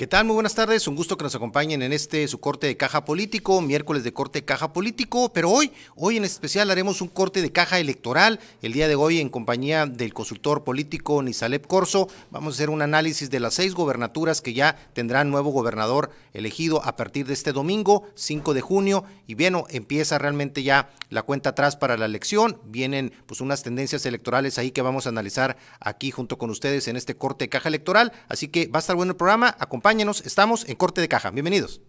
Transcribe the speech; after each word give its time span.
¿Qué 0.00 0.06
tal? 0.06 0.24
Muy 0.24 0.32
buenas 0.32 0.54
tardes. 0.54 0.88
Un 0.88 0.96
gusto 0.96 1.18
que 1.18 1.24
nos 1.24 1.34
acompañen 1.34 1.82
en 1.82 1.92
este 1.92 2.26
su 2.26 2.40
corte 2.40 2.66
de 2.66 2.78
caja 2.78 3.04
político, 3.04 3.60
miércoles 3.60 4.02
de 4.02 4.14
corte 4.14 4.38
de 4.38 4.46
caja 4.46 4.72
político, 4.72 5.30
pero 5.30 5.50
hoy, 5.50 5.72
hoy 5.94 6.16
en 6.16 6.24
especial 6.24 6.70
haremos 6.70 7.02
un 7.02 7.08
corte 7.08 7.42
de 7.42 7.52
caja 7.52 7.78
electoral. 7.78 8.40
El 8.62 8.72
día 8.72 8.88
de 8.88 8.94
hoy 8.94 9.20
en 9.20 9.28
compañía 9.28 9.84
del 9.84 10.14
consultor 10.14 10.64
político 10.64 11.22
Nisalep 11.22 11.66
Corso, 11.66 12.08
vamos 12.30 12.54
a 12.54 12.56
hacer 12.56 12.70
un 12.70 12.80
análisis 12.80 13.28
de 13.28 13.40
las 13.40 13.52
seis 13.52 13.74
gobernaturas 13.74 14.40
que 14.40 14.54
ya 14.54 14.74
tendrán 14.94 15.28
nuevo 15.28 15.50
gobernador 15.50 16.10
elegido 16.32 16.82
a 16.82 16.96
partir 16.96 17.26
de 17.26 17.34
este 17.34 17.52
domingo, 17.52 18.04
5 18.14 18.54
de 18.54 18.60
junio, 18.62 19.04
y 19.26 19.34
bien, 19.34 19.54
empieza 19.68 20.16
realmente 20.16 20.62
ya 20.62 20.88
la 21.10 21.24
cuenta 21.24 21.50
atrás 21.50 21.76
para 21.76 21.98
la 21.98 22.06
elección. 22.06 22.58
Vienen 22.64 23.12
pues 23.26 23.42
unas 23.42 23.62
tendencias 23.62 24.06
electorales 24.06 24.56
ahí 24.56 24.70
que 24.70 24.80
vamos 24.80 25.04
a 25.04 25.10
analizar 25.10 25.58
aquí 25.78 26.10
junto 26.10 26.38
con 26.38 26.48
ustedes 26.48 26.88
en 26.88 26.96
este 26.96 27.16
corte 27.16 27.44
de 27.44 27.48
caja 27.50 27.68
electoral, 27.68 28.12
así 28.28 28.48
que 28.48 28.68
va 28.68 28.78
a 28.78 28.80
estar 28.80 28.96
bueno 28.96 29.10
el 29.10 29.16
programa. 29.16 29.54
Acompáñenos 29.58 29.89
acompáñenos, 29.90 30.22
estamos 30.24 30.68
en 30.68 30.76
Corte 30.76 31.00
de 31.00 31.08
Caja. 31.08 31.32
Bienvenidos. 31.32 31.80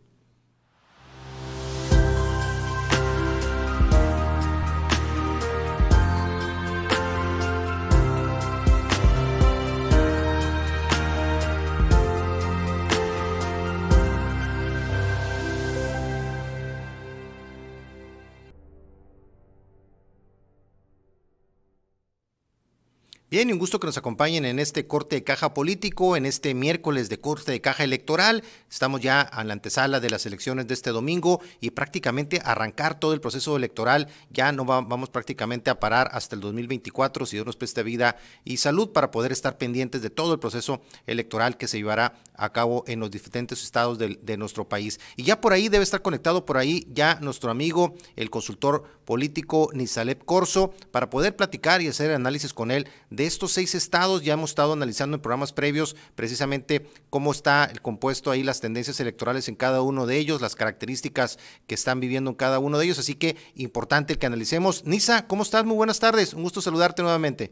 Bien, 23.32 23.50
un 23.50 23.60
gusto 23.60 23.80
que 23.80 23.88
nos 23.88 23.96
acompañen 23.96 24.44
en 24.44 24.60
este 24.60 24.88
corte 24.88 25.16
de 25.16 25.24
caja 25.24 25.54
político, 25.54 26.18
en 26.18 26.26
este 26.26 26.54
miércoles 26.54 27.08
de 27.08 27.22
corte 27.22 27.54
de 27.54 27.62
caja 27.62 27.86
electoral. 27.86 28.44
Estamos 28.70 29.00
ya 29.00 29.22
a 29.22 29.46
la 29.46 29.54
antesala 29.54 30.02
de 30.02 30.10
las 30.10 30.26
elecciones 30.26 30.68
de 30.68 30.74
este 30.74 30.90
domingo 30.90 31.40
y 31.62 31.72
prácticamente 31.72 32.42
arrancar 32.44 33.00
todo 33.00 33.14
el 33.14 33.22
proceso 33.22 33.56
electoral. 33.56 34.10
Ya 34.32 34.52
no 34.52 34.66
vamos 34.66 35.10
prácticamente 35.10 35.70
a 35.70 35.80
parar 35.80 36.10
hasta 36.12 36.36
el 36.36 36.42
2024, 36.42 37.26
si 37.26 37.38
Dios 37.38 37.46
nos 37.46 37.56
preste 37.56 37.84
vida 37.84 38.18
y 38.44 38.58
salud, 38.58 38.92
para 38.92 39.12
poder 39.12 39.32
estar 39.32 39.58
pendientes 39.58 40.02
de 40.02 40.10
todo 40.10 40.34
el 40.34 40.40
proceso 40.40 40.82
electoral 41.08 41.56
que 41.56 41.70
se 41.70 41.78
llevará 41.78 42.16
a 42.36 42.52
cabo 42.52 42.84
en 42.88 43.00
los 43.00 43.12
diferentes 43.12 43.64
estados 43.64 43.98
de, 43.98 44.38
nuestro 44.38 44.68
país. 44.68 45.00
Y 45.16 45.24
ya 45.24 45.40
por 45.40 45.54
ahí 45.54 45.70
debe 45.70 45.84
estar 45.86 46.02
conectado 46.02 46.46
por 46.46 46.58
ahí 46.58 46.86
ya 46.92 47.18
nuestro 47.22 47.50
amigo, 47.50 47.96
el 48.18 48.30
consultor 48.30 48.84
político 49.06 49.70
Nisalep 49.74 50.26
Corso, 50.26 50.74
para 50.92 51.10
poder 51.10 51.36
platicar 51.36 51.82
y 51.82 51.88
hacer 51.88 52.12
análisis 52.12 52.54
con 52.54 52.72
él 52.72 52.88
de 53.10 53.21
estos 53.26 53.52
seis 53.52 53.76
estados. 53.76 54.24
Ya 54.24 54.34
hemos 54.34 54.52
estado 54.52 54.74
analizando 54.74 55.16
en 55.16 55.22
programas 55.22 55.54
previos 55.54 55.96
precisamente 56.16 56.86
cómo 57.10 57.32
está 57.32 57.66
el 57.66 57.82
compuesto 57.82 58.32
ahí, 58.32 58.44
las 58.44 58.62
tendencias 58.62 59.00
electorales 59.00 59.48
en 59.48 59.56
cada 59.56 59.82
uno 59.82 60.06
de 60.06 60.18
ellos, 60.18 60.42
las 60.42 60.56
características 60.56 61.40
que 61.68 61.76
están 61.76 62.00
viviendo 62.00 62.30
en 62.30 62.36
cada 62.36 62.60
uno 62.60 62.78
de 62.78 62.86
ellos. 62.86 63.00
Así 63.00 63.16
que 63.16 63.36
importante 63.56 64.16
que 64.16 64.26
analicemos. 64.26 64.86
Nisa, 64.86 65.28
¿cómo 65.28 65.44
estás? 65.44 65.66
Muy 65.66 65.76
buenas 65.76 66.00
tardes. 66.00 66.34
Un 66.34 66.44
gusto 66.44 66.62
saludarte 66.62 67.02
nuevamente. 67.02 67.52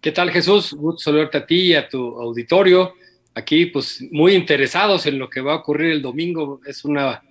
¿Qué 0.00 0.12
tal, 0.12 0.30
Jesús? 0.30 0.72
Un 0.72 0.82
gusto 0.82 1.02
saludarte 1.02 1.38
a 1.38 1.46
ti 1.46 1.60
y 1.60 1.74
a 1.74 1.88
tu 1.88 2.20
auditorio. 2.20 2.94
Aquí, 3.34 3.66
pues, 3.66 4.02
muy 4.10 4.34
interesados 4.34 5.06
en 5.06 5.18
lo 5.18 5.28
que 5.28 5.40
va 5.40 5.54
a 5.54 5.56
ocurrir 5.56 5.92
el 5.92 6.02
domingo. 6.02 6.60
Es 6.66 6.84
una 6.84 7.22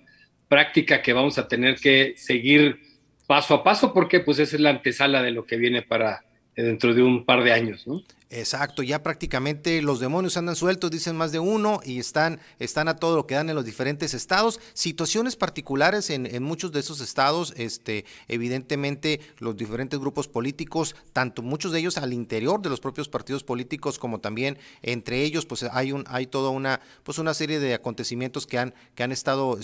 práctica 0.48 1.02
que 1.02 1.12
vamos 1.12 1.38
a 1.38 1.48
tener 1.48 1.76
que 1.76 2.14
seguir 2.16 2.80
paso 3.26 3.54
a 3.54 3.64
paso 3.64 3.92
porque, 3.92 4.20
pues, 4.20 4.38
esa 4.38 4.56
es 4.56 4.60
la 4.60 4.70
antesala 4.70 5.22
de 5.22 5.30
lo 5.30 5.44
que 5.46 5.56
viene 5.56 5.82
para 5.82 6.24
dentro 6.62 6.94
de 6.94 7.02
un 7.02 7.24
par 7.24 7.42
de 7.42 7.52
años, 7.52 7.86
¿no? 7.86 8.02
Exacto, 8.30 8.82
ya 8.82 9.02
prácticamente 9.02 9.80
los 9.80 10.00
demonios 10.00 10.36
andan 10.36 10.54
sueltos, 10.54 10.90
dicen 10.90 11.16
más 11.16 11.32
de 11.32 11.38
uno, 11.38 11.80
y 11.82 11.98
están, 11.98 12.40
están 12.58 12.86
a 12.88 12.96
todo 12.96 13.16
lo 13.16 13.26
que 13.26 13.34
dan 13.34 13.48
en 13.48 13.54
los 13.54 13.64
diferentes 13.64 14.12
estados. 14.12 14.60
Situaciones 14.74 15.34
particulares 15.34 16.10
en, 16.10 16.26
en, 16.26 16.42
muchos 16.42 16.70
de 16.70 16.80
esos 16.80 17.00
estados, 17.00 17.54
este, 17.56 18.04
evidentemente 18.28 19.20
los 19.38 19.56
diferentes 19.56 19.98
grupos 19.98 20.28
políticos, 20.28 20.94
tanto 21.14 21.40
muchos 21.40 21.72
de 21.72 21.78
ellos 21.78 21.96
al 21.96 22.12
interior 22.12 22.60
de 22.60 22.68
los 22.68 22.80
propios 22.80 23.08
partidos 23.08 23.44
políticos, 23.44 23.98
como 23.98 24.20
también 24.20 24.58
entre 24.82 25.22
ellos, 25.22 25.46
pues 25.46 25.62
hay 25.62 25.92
un, 25.92 26.04
hay 26.06 26.26
toda 26.26 26.50
una, 26.50 26.82
pues 27.04 27.18
una 27.18 27.32
serie 27.32 27.58
de 27.60 27.72
acontecimientos 27.72 28.46
que 28.46 28.58
han, 28.58 28.74
que 28.94 29.04
han 29.04 29.12
estado 29.12 29.58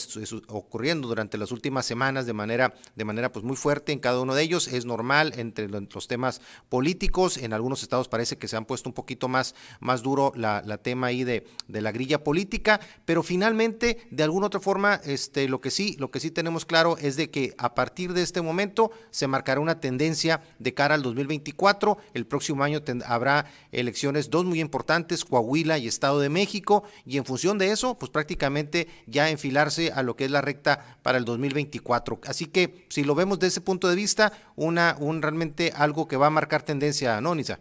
ocurriendo 0.48 1.06
durante 1.08 1.36
las 1.36 1.52
últimas 1.52 1.84
semanas 1.84 2.24
de 2.24 2.32
manera, 2.32 2.72
de 2.96 3.04
manera 3.04 3.30
pues 3.30 3.44
muy 3.44 3.56
fuerte 3.56 3.92
en 3.92 3.98
cada 3.98 4.20
uno 4.20 4.34
de 4.34 4.42
ellos. 4.42 4.68
Es 4.68 4.86
normal 4.86 5.34
entre 5.36 5.68
los 5.68 6.08
temas 6.08 6.40
políticos, 6.70 7.36
en 7.36 7.52
algunos 7.52 7.82
estados 7.82 8.08
parece 8.08 8.38
que 8.38 8.48
se 8.48 8.53
han 8.56 8.64
puesto 8.64 8.88
un 8.88 8.94
poquito 8.94 9.28
más, 9.28 9.54
más 9.80 10.02
duro 10.02 10.32
la, 10.36 10.62
la 10.64 10.78
tema 10.78 11.08
ahí 11.08 11.24
de, 11.24 11.46
de, 11.68 11.80
la 11.80 11.92
grilla 11.92 12.22
política, 12.22 12.80
pero 13.04 13.22
finalmente, 13.22 14.06
de 14.10 14.22
alguna 14.22 14.46
otra 14.46 14.60
forma, 14.60 15.00
este, 15.04 15.48
lo 15.48 15.60
que 15.60 15.70
sí, 15.70 15.96
lo 15.98 16.10
que 16.10 16.20
sí 16.20 16.30
tenemos 16.30 16.64
claro 16.64 16.96
es 16.98 17.16
de 17.16 17.30
que 17.30 17.54
a 17.58 17.74
partir 17.74 18.12
de 18.12 18.22
este 18.22 18.42
momento 18.42 18.90
se 19.10 19.26
marcará 19.26 19.60
una 19.60 19.80
tendencia 19.80 20.42
de 20.58 20.74
cara 20.74 20.94
al 20.94 21.02
2024. 21.02 21.98
El 22.14 22.26
próximo 22.26 22.64
año 22.64 22.80
habrá 23.06 23.46
elecciones, 23.72 24.30
dos 24.30 24.44
muy 24.44 24.60
importantes, 24.60 25.24
Coahuila 25.24 25.78
y 25.78 25.88
Estado 25.88 26.20
de 26.20 26.28
México, 26.28 26.84
y 27.06 27.18
en 27.18 27.24
función 27.24 27.58
de 27.58 27.70
eso, 27.70 27.98
pues 27.98 28.10
prácticamente 28.10 28.88
ya 29.06 29.30
enfilarse 29.30 29.92
a 29.92 30.02
lo 30.02 30.16
que 30.16 30.24
es 30.24 30.30
la 30.30 30.40
recta 30.40 30.98
para 31.02 31.18
el 31.18 31.24
2024. 31.24 32.20
Así 32.26 32.46
que 32.46 32.86
si 32.88 33.04
lo 33.04 33.14
vemos 33.14 33.38
desde 33.38 33.48
ese 33.48 33.60
punto 33.60 33.88
de 33.88 33.96
vista, 33.96 34.32
una, 34.56 34.96
un 34.98 35.22
realmente 35.22 35.72
algo 35.74 36.08
que 36.08 36.16
va 36.16 36.26
a 36.26 36.30
marcar 36.30 36.62
tendencia, 36.62 37.20
¿no, 37.20 37.34
Nisa? 37.34 37.60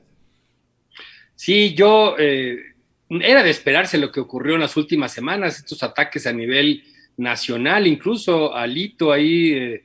Sí, 1.44 1.74
yo 1.74 2.16
eh, 2.20 2.58
era 3.10 3.44
de 3.44 3.50
esperarse 3.50 3.98
lo 3.98 4.14
que 4.14 4.22
ocurrió 4.22 4.56
en 4.56 4.62
las 4.62 4.78
últimas 4.78 5.12
semanas, 5.12 5.58
estos 5.58 5.84
ataques 5.84 6.26
a 6.26 6.32
nivel 6.32 6.86
nacional, 7.18 7.86
incluso 7.86 8.56
Alito 8.56 9.12
ahí 9.12 9.52
eh, 9.52 9.84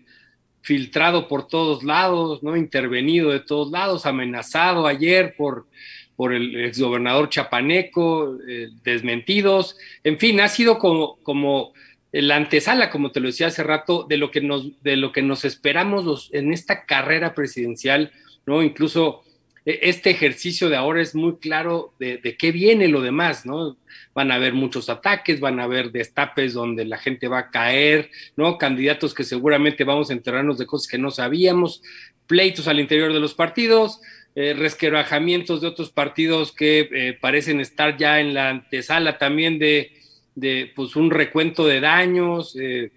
filtrado 0.61 1.27
por 1.27 1.49
todos 1.49 1.83
lados, 1.83 2.45
¿no? 2.45 2.57
Intervenido 2.57 3.31
de 3.31 3.41
todos 3.41 3.73
lados, 3.73 4.07
amenazado 4.07 4.87
ayer 4.87 5.35
por, 5.37 5.67
por 6.15 6.33
el 6.33 6.65
exgobernador 6.65 7.29
chapaneco, 7.29 8.39
eh, 8.49 8.69
desmentidos, 8.85 9.77
en 10.05 10.17
fin, 10.21 10.41
ha 10.41 10.47
sido 10.47 10.79
como, 10.79 11.17
como 11.25 11.73
la 12.13 12.37
antesala, 12.37 12.89
como 12.89 13.11
te 13.11 13.19
lo 13.19 13.27
decía 13.27 13.49
hace 13.49 13.65
rato, 13.65 14.07
de 14.09 14.17
lo 14.17 14.31
que 14.31 14.43
nos, 14.43 14.81
de 14.85 14.95
lo 14.95 15.11
que 15.11 15.23
nos 15.23 15.45
esperamos 15.45 16.31
en 16.33 16.53
esta 16.53 16.87
carrera 16.87 17.35
presidencial, 17.35 18.13
¿no? 18.47 18.63
Incluso 18.63 19.25
este 19.65 20.11
ejercicio 20.11 20.69
de 20.69 20.77
ahora 20.77 21.03
es 21.03 21.15
muy 21.15 21.37
claro 21.37 21.93
de, 21.99 22.37
qué 22.39 22.53
viene 22.53 22.89
lo 22.89 23.01
demás, 23.03 23.45
¿no? 23.45 23.77
Van 24.15 24.31
a 24.31 24.37
haber 24.37 24.55
muchos 24.55 24.89
ataques, 24.89 25.41
van 25.41 25.61
a 25.61 25.65
haber 25.65 25.93
destapes 25.93 26.55
donde 26.55 26.85
la 26.85 26.99
gente 26.99 27.29
va 27.29 27.39
a 27.39 27.51
caer, 27.51 28.11
¿no? 28.37 28.57
Candidatos 28.57 29.15
que 29.15 29.25
seguramente 29.25 29.85
vamos 29.85 30.11
a 30.11 30.15
enterarnos 30.15 30.59
de 30.59 30.67
cosas 30.67 30.89
que 30.89 30.99
no 30.99 31.11
sabíamos, 31.11 31.83
pleitos 32.27 32.69
al 32.69 32.81
interior 32.81 33.13
de 33.13 33.21
los 33.21 33.35
partidos, 33.35 34.01
eh, 34.35 34.55
resquebrajamientos 34.55 35.61
de 35.61 35.67
otros 35.67 35.91
partidos 35.91 36.53
que 36.53 36.89
eh, 36.93 37.19
parecen 37.21 37.61
estar 37.61 37.97
ya 37.97 38.21
en 38.21 38.35
la 38.35 38.51
antesala 38.51 39.19
también 39.19 39.59
de, 39.59 39.93
de 40.35 40.71
pues, 40.75 40.95
un 40.97 41.11
recuento 41.11 41.67
de 41.67 41.81
daños. 41.81 42.57
Eh, 42.61 42.93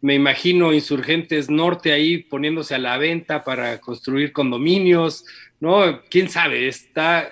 me 0.00 0.14
imagino 0.14 0.72
insurgentes 0.72 1.50
norte 1.50 1.92
ahí 1.92 2.18
poniéndose 2.18 2.74
a 2.74 2.78
la 2.78 2.96
venta 2.96 3.44
para 3.44 3.80
construir 3.80 4.32
condominios, 4.32 5.24
¿no? 5.60 6.02
¿Quién 6.10 6.28
sabe? 6.28 6.68
Está, 6.68 7.30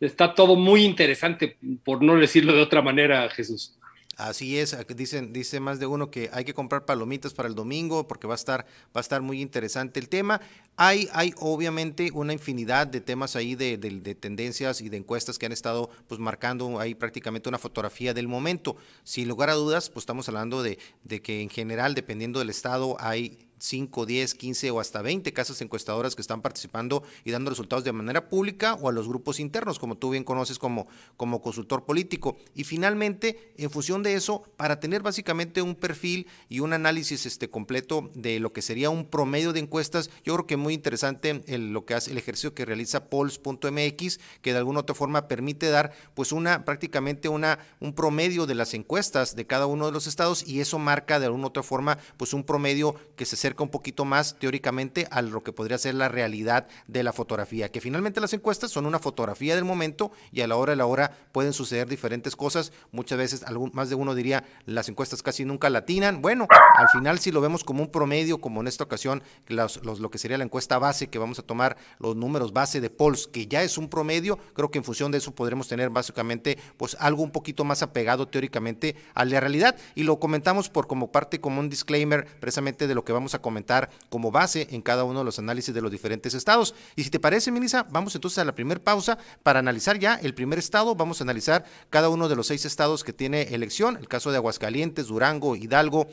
está 0.00 0.34
todo 0.34 0.56
muy 0.56 0.84
interesante, 0.84 1.56
por 1.84 2.02
no 2.02 2.16
decirlo 2.16 2.52
de 2.52 2.62
otra 2.62 2.82
manera, 2.82 3.28
Jesús. 3.30 3.76
Así 4.16 4.58
es, 4.58 4.76
dicen, 4.94 5.32
dice 5.32 5.58
más 5.58 5.80
de 5.80 5.86
uno 5.86 6.10
que 6.10 6.30
hay 6.32 6.44
que 6.44 6.54
comprar 6.54 6.84
palomitas 6.84 7.34
para 7.34 7.48
el 7.48 7.54
domingo 7.54 8.06
porque 8.06 8.26
va 8.26 8.34
a 8.34 8.36
estar, 8.36 8.64
va 8.64 8.98
a 8.98 9.00
estar 9.00 9.22
muy 9.22 9.40
interesante 9.40 9.98
el 9.98 10.08
tema. 10.08 10.40
Hay, 10.76 11.08
hay 11.12 11.34
obviamente 11.38 12.10
una 12.12 12.32
infinidad 12.32 12.86
de 12.86 13.00
temas 13.00 13.34
ahí 13.34 13.54
de, 13.56 13.76
de, 13.76 14.14
tendencias 14.14 14.80
y 14.80 14.88
de 14.88 14.98
encuestas 14.98 15.38
que 15.38 15.46
han 15.46 15.52
estado 15.52 15.90
pues 16.06 16.20
marcando 16.20 16.78
ahí 16.78 16.94
prácticamente 16.94 17.48
una 17.48 17.58
fotografía 17.58 18.14
del 18.14 18.28
momento. 18.28 18.76
Sin 19.02 19.26
lugar 19.26 19.50
a 19.50 19.54
dudas, 19.54 19.90
pues 19.90 20.02
estamos 20.02 20.28
hablando 20.28 20.62
de, 20.62 20.78
de 21.02 21.20
que 21.20 21.42
en 21.42 21.50
general, 21.50 21.94
dependiendo 21.94 22.38
del 22.38 22.50
estado, 22.50 22.96
hay 23.00 23.43
5, 23.58 24.06
10, 24.06 24.34
15 24.34 24.70
o 24.70 24.80
hasta 24.80 25.02
20 25.02 25.32
casas 25.32 25.60
encuestadoras 25.60 26.14
que 26.14 26.22
están 26.22 26.42
participando 26.42 27.02
y 27.24 27.30
dando 27.30 27.50
resultados 27.50 27.84
de 27.84 27.92
manera 27.92 28.28
pública 28.28 28.74
o 28.74 28.88
a 28.88 28.92
los 28.92 29.08
grupos 29.08 29.40
internos, 29.40 29.78
como 29.78 29.96
tú 29.96 30.10
bien 30.10 30.24
conoces 30.24 30.58
como, 30.58 30.86
como 31.16 31.40
consultor 31.40 31.84
político. 31.84 32.36
Y 32.54 32.64
finalmente, 32.64 33.52
en 33.56 33.70
función 33.70 34.02
de 34.02 34.14
eso, 34.14 34.42
para 34.56 34.80
tener 34.80 35.02
básicamente 35.02 35.62
un 35.62 35.74
perfil 35.74 36.26
y 36.48 36.60
un 36.60 36.72
análisis 36.72 37.26
este, 37.26 37.48
completo 37.48 38.10
de 38.14 38.40
lo 38.40 38.52
que 38.52 38.62
sería 38.62 38.90
un 38.90 39.06
promedio 39.06 39.52
de 39.52 39.60
encuestas, 39.60 40.10
yo 40.24 40.34
creo 40.34 40.46
que 40.46 40.56
muy 40.56 40.74
interesante 40.74 41.42
el, 41.46 41.72
lo 41.72 41.84
que 41.84 41.94
hace 41.94 42.10
el 42.10 42.18
ejercicio 42.18 42.54
que 42.54 42.64
realiza 42.64 43.06
polls.mx, 43.08 44.20
que 44.42 44.52
de 44.52 44.58
alguna 44.58 44.80
otra 44.80 44.94
forma 44.94 45.28
permite 45.28 45.68
dar 45.70 45.92
pues 46.14 46.32
una 46.32 46.64
prácticamente 46.64 47.28
una, 47.28 47.58
un 47.80 47.94
promedio 47.94 48.46
de 48.46 48.54
las 48.54 48.74
encuestas 48.74 49.36
de 49.36 49.46
cada 49.46 49.66
uno 49.66 49.86
de 49.86 49.92
los 49.92 50.06
estados 50.06 50.46
y 50.46 50.60
eso 50.60 50.78
marca 50.78 51.18
de 51.18 51.26
alguna 51.26 51.48
otra 51.48 51.62
forma 51.62 51.98
pues 52.16 52.32
un 52.32 52.44
promedio 52.44 52.94
que 53.16 53.24
se 53.24 53.36
acerca 53.44 53.62
un 53.62 53.68
poquito 53.68 54.06
más 54.06 54.36
teóricamente 54.38 55.06
a 55.10 55.20
lo 55.20 55.42
que 55.42 55.52
podría 55.52 55.76
ser 55.76 55.94
la 55.94 56.08
realidad 56.08 56.66
de 56.86 57.02
la 57.02 57.12
fotografía, 57.12 57.70
que 57.70 57.82
finalmente 57.82 58.22
las 58.22 58.32
encuestas 58.32 58.70
son 58.70 58.86
una 58.86 58.98
fotografía 58.98 59.54
del 59.54 59.66
momento 59.66 60.12
y 60.32 60.40
a 60.40 60.46
la 60.46 60.56
hora 60.56 60.72
de 60.72 60.76
la 60.76 60.86
hora 60.86 61.10
pueden 61.30 61.52
suceder 61.52 61.86
diferentes 61.86 62.36
cosas. 62.36 62.72
Muchas 62.90 63.18
veces, 63.18 63.42
algún, 63.42 63.70
más 63.74 63.90
de 63.90 63.96
uno 63.96 64.14
diría, 64.14 64.44
las 64.64 64.88
encuestas 64.88 65.22
casi 65.22 65.44
nunca 65.44 65.68
latinan. 65.68 66.22
Bueno, 66.22 66.46
al 66.50 66.88
final 66.88 67.18
si 67.18 67.32
lo 67.32 67.42
vemos 67.42 67.64
como 67.64 67.82
un 67.82 67.90
promedio, 67.90 68.38
como 68.38 68.62
en 68.62 68.66
esta 68.66 68.84
ocasión, 68.84 69.22
lo 69.48 70.10
que 70.10 70.16
sería 70.16 70.38
la 70.38 70.44
encuesta 70.44 70.78
base, 70.78 71.08
que 71.08 71.18
vamos 71.18 71.38
a 71.38 71.42
tomar 71.42 71.76
los 71.98 72.16
números 72.16 72.54
base 72.54 72.80
de 72.80 72.88
polls, 72.88 73.26
que 73.26 73.46
ya 73.46 73.62
es 73.62 73.76
un 73.76 73.90
promedio, 73.90 74.38
creo 74.54 74.70
que 74.70 74.78
en 74.78 74.84
función 74.84 75.12
de 75.12 75.18
eso 75.18 75.34
podremos 75.34 75.68
tener 75.68 75.90
básicamente 75.90 76.56
pues 76.78 76.96
algo 76.98 77.22
un 77.22 77.30
poquito 77.30 77.62
más 77.64 77.82
apegado 77.82 78.26
teóricamente 78.26 78.96
a 79.12 79.26
la 79.26 79.38
realidad. 79.38 79.76
Y 79.94 80.04
lo 80.04 80.18
comentamos 80.18 80.70
por 80.70 80.86
como 80.86 81.12
parte, 81.12 81.42
como 81.42 81.60
un 81.60 81.68
disclaimer 81.68 82.26
precisamente 82.40 82.86
de 82.86 82.94
lo 82.94 83.04
que 83.04 83.12
vamos 83.12 83.33
a 83.34 83.42
comentar 83.42 83.90
como 84.08 84.30
base 84.30 84.68
en 84.70 84.82
cada 84.82 85.04
uno 85.04 85.20
de 85.20 85.24
los 85.24 85.38
análisis 85.38 85.74
de 85.74 85.82
los 85.82 85.90
diferentes 85.90 86.34
estados. 86.34 86.74
Y 86.96 87.04
si 87.04 87.10
te 87.10 87.20
parece, 87.20 87.50
Minisa, 87.50 87.86
vamos 87.90 88.14
entonces 88.14 88.38
a 88.38 88.44
la 88.44 88.54
primera 88.54 88.80
pausa 88.80 89.18
para 89.42 89.58
analizar 89.58 89.98
ya 89.98 90.14
el 90.14 90.34
primer 90.34 90.58
estado. 90.58 90.94
Vamos 90.94 91.20
a 91.20 91.24
analizar 91.24 91.64
cada 91.90 92.08
uno 92.08 92.28
de 92.28 92.36
los 92.36 92.46
seis 92.46 92.64
estados 92.64 93.04
que 93.04 93.12
tiene 93.12 93.54
elección, 93.54 93.96
el 93.96 94.08
caso 94.08 94.30
de 94.30 94.36
Aguascalientes, 94.36 95.08
Durango, 95.08 95.56
Hidalgo, 95.56 96.06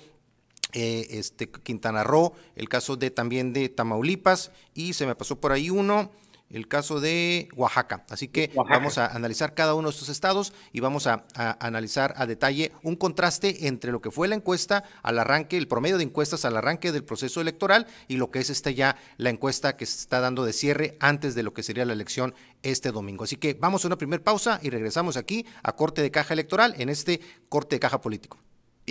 eh, 0.73 1.07
este, 1.11 1.49
Quintana 1.49 2.03
Roo, 2.03 2.33
el 2.55 2.69
caso 2.69 2.95
de 2.95 3.11
también 3.11 3.51
de 3.51 3.67
Tamaulipas 3.67 4.51
y 4.73 4.93
se 4.93 5.05
me 5.05 5.15
pasó 5.15 5.35
por 5.35 5.51
ahí 5.51 5.69
uno, 5.69 6.11
el 6.53 6.67
caso 6.67 6.99
de 6.99 7.49
Oaxaca. 7.55 8.03
Así 8.09 8.27
que 8.27 8.51
vamos 8.55 8.97
a 8.97 9.07
analizar 9.07 9.53
cada 9.53 9.73
uno 9.73 9.89
de 9.89 9.93
estos 9.93 10.09
estados 10.09 10.53
y 10.71 10.79
vamos 10.79 11.07
a, 11.07 11.25
analizar 11.59 12.13
a 12.17 12.25
detalle 12.25 12.71
un 12.83 12.95
contraste 12.95 13.67
entre 13.67 13.91
lo 13.91 14.01
que 14.01 14.11
fue 14.11 14.27
la 14.27 14.35
encuesta 14.35 14.83
al 15.03 15.19
arranque, 15.19 15.57
el 15.57 15.67
promedio 15.67 15.97
de 15.97 16.03
encuestas 16.03 16.45
al 16.45 16.57
arranque 16.57 16.91
del 16.91 17.03
proceso 17.03 17.41
electoral 17.41 17.87
y 18.07 18.17
lo 18.17 18.31
que 18.31 18.39
es 18.39 18.49
esta 18.49 18.71
ya 18.71 18.95
la 19.17 19.29
encuesta 19.29 19.77
que 19.77 19.85
se 19.85 19.99
está 19.99 20.19
dando 20.19 20.45
de 20.45 20.53
cierre 20.53 20.97
antes 20.99 21.35
de 21.35 21.43
lo 21.43 21.53
que 21.53 21.63
sería 21.63 21.85
la 21.85 21.93
elección 21.93 22.33
este 22.63 22.91
domingo. 22.91 23.23
Así 23.23 23.37
que 23.37 23.53
vamos 23.53 23.83
a 23.83 23.87
una 23.87 23.97
primera 23.97 24.23
pausa 24.23 24.59
y 24.61 24.69
regresamos 24.69 25.17
aquí 25.17 25.45
a 25.63 25.75
corte 25.75 26.01
de 26.01 26.11
caja 26.11 26.33
electoral 26.33 26.75
en 26.77 26.89
este 26.89 27.21
corte 27.49 27.75
de 27.75 27.79
caja 27.79 28.01
político. 28.01 28.37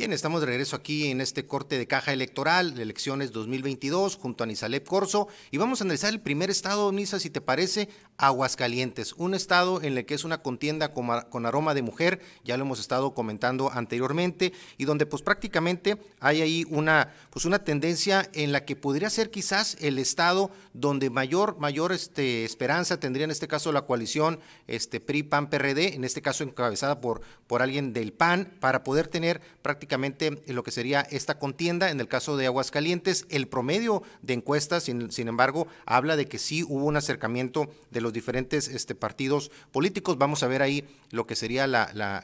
Bien, 0.00 0.14
estamos 0.14 0.40
de 0.40 0.46
regreso 0.46 0.76
aquí 0.76 1.10
en 1.10 1.20
este 1.20 1.46
corte 1.46 1.76
de 1.76 1.86
caja 1.86 2.14
electoral 2.14 2.74
de 2.74 2.84
elecciones 2.84 3.32
2022 3.32 4.16
junto 4.16 4.42
a 4.42 4.46
Nisalep 4.46 4.88
Corso 4.88 5.28
y 5.50 5.58
vamos 5.58 5.82
a 5.82 5.84
analizar 5.84 6.08
el 6.08 6.22
primer 6.22 6.48
estado, 6.48 6.90
Nisa, 6.90 7.20
si 7.20 7.28
te 7.28 7.42
parece, 7.42 7.90
Aguascalientes, 8.20 9.14
un 9.14 9.34
estado 9.34 9.80
en 9.80 9.96
el 9.96 10.04
que 10.04 10.14
es 10.14 10.24
una 10.24 10.42
contienda 10.42 10.92
con, 10.92 11.46
aroma 11.46 11.72
de 11.72 11.80
mujer, 11.80 12.20
ya 12.44 12.58
lo 12.58 12.64
hemos 12.64 12.78
estado 12.78 13.14
comentando 13.14 13.70
anteriormente, 13.72 14.52
y 14.76 14.84
donde 14.84 15.06
pues 15.06 15.22
prácticamente 15.22 15.96
hay 16.20 16.42
ahí 16.42 16.66
una, 16.68 17.14
pues 17.30 17.46
una 17.46 17.64
tendencia 17.64 18.28
en 18.34 18.52
la 18.52 18.66
que 18.66 18.76
podría 18.76 19.08
ser 19.08 19.30
quizás 19.30 19.78
el 19.80 19.98
estado 19.98 20.50
donde 20.74 21.08
mayor, 21.08 21.58
mayor 21.58 21.92
este, 21.92 22.44
esperanza 22.44 23.00
tendría 23.00 23.24
en 23.24 23.30
este 23.30 23.48
caso 23.48 23.72
la 23.72 23.86
coalición 23.86 24.38
este, 24.66 25.00
PRI-PAN-PRD, 25.00 25.94
en 25.94 26.04
este 26.04 26.20
caso 26.20 26.44
encabezada 26.44 27.00
por, 27.00 27.22
por 27.46 27.62
alguien 27.62 27.94
del 27.94 28.12
PAN, 28.12 28.52
para 28.60 28.84
poder 28.84 29.08
tener 29.08 29.40
prácticamente 29.62 30.42
lo 30.46 30.62
que 30.62 30.72
sería 30.72 31.00
esta 31.00 31.38
contienda. 31.38 31.90
En 31.90 32.00
el 32.00 32.08
caso 32.08 32.36
de 32.36 32.46
Aguascalientes, 32.46 33.24
el 33.30 33.48
promedio 33.48 34.02
de 34.20 34.34
encuestas, 34.34 34.84
sin, 34.84 35.10
sin 35.10 35.28
embargo, 35.28 35.66
habla 35.86 36.16
de 36.16 36.26
que 36.26 36.38
sí 36.38 36.64
hubo 36.64 36.84
un 36.84 36.96
acercamiento 36.96 37.70
de 37.90 38.00
los 38.02 38.09
diferentes 38.12 38.68
este, 38.68 38.94
partidos 38.94 39.50
políticos. 39.72 40.18
Vamos 40.18 40.42
a 40.42 40.48
ver 40.48 40.62
ahí 40.62 40.84
lo 41.10 41.26
que 41.26 41.36
sería 41.36 41.66
la, 41.66 41.90
la, 41.94 42.22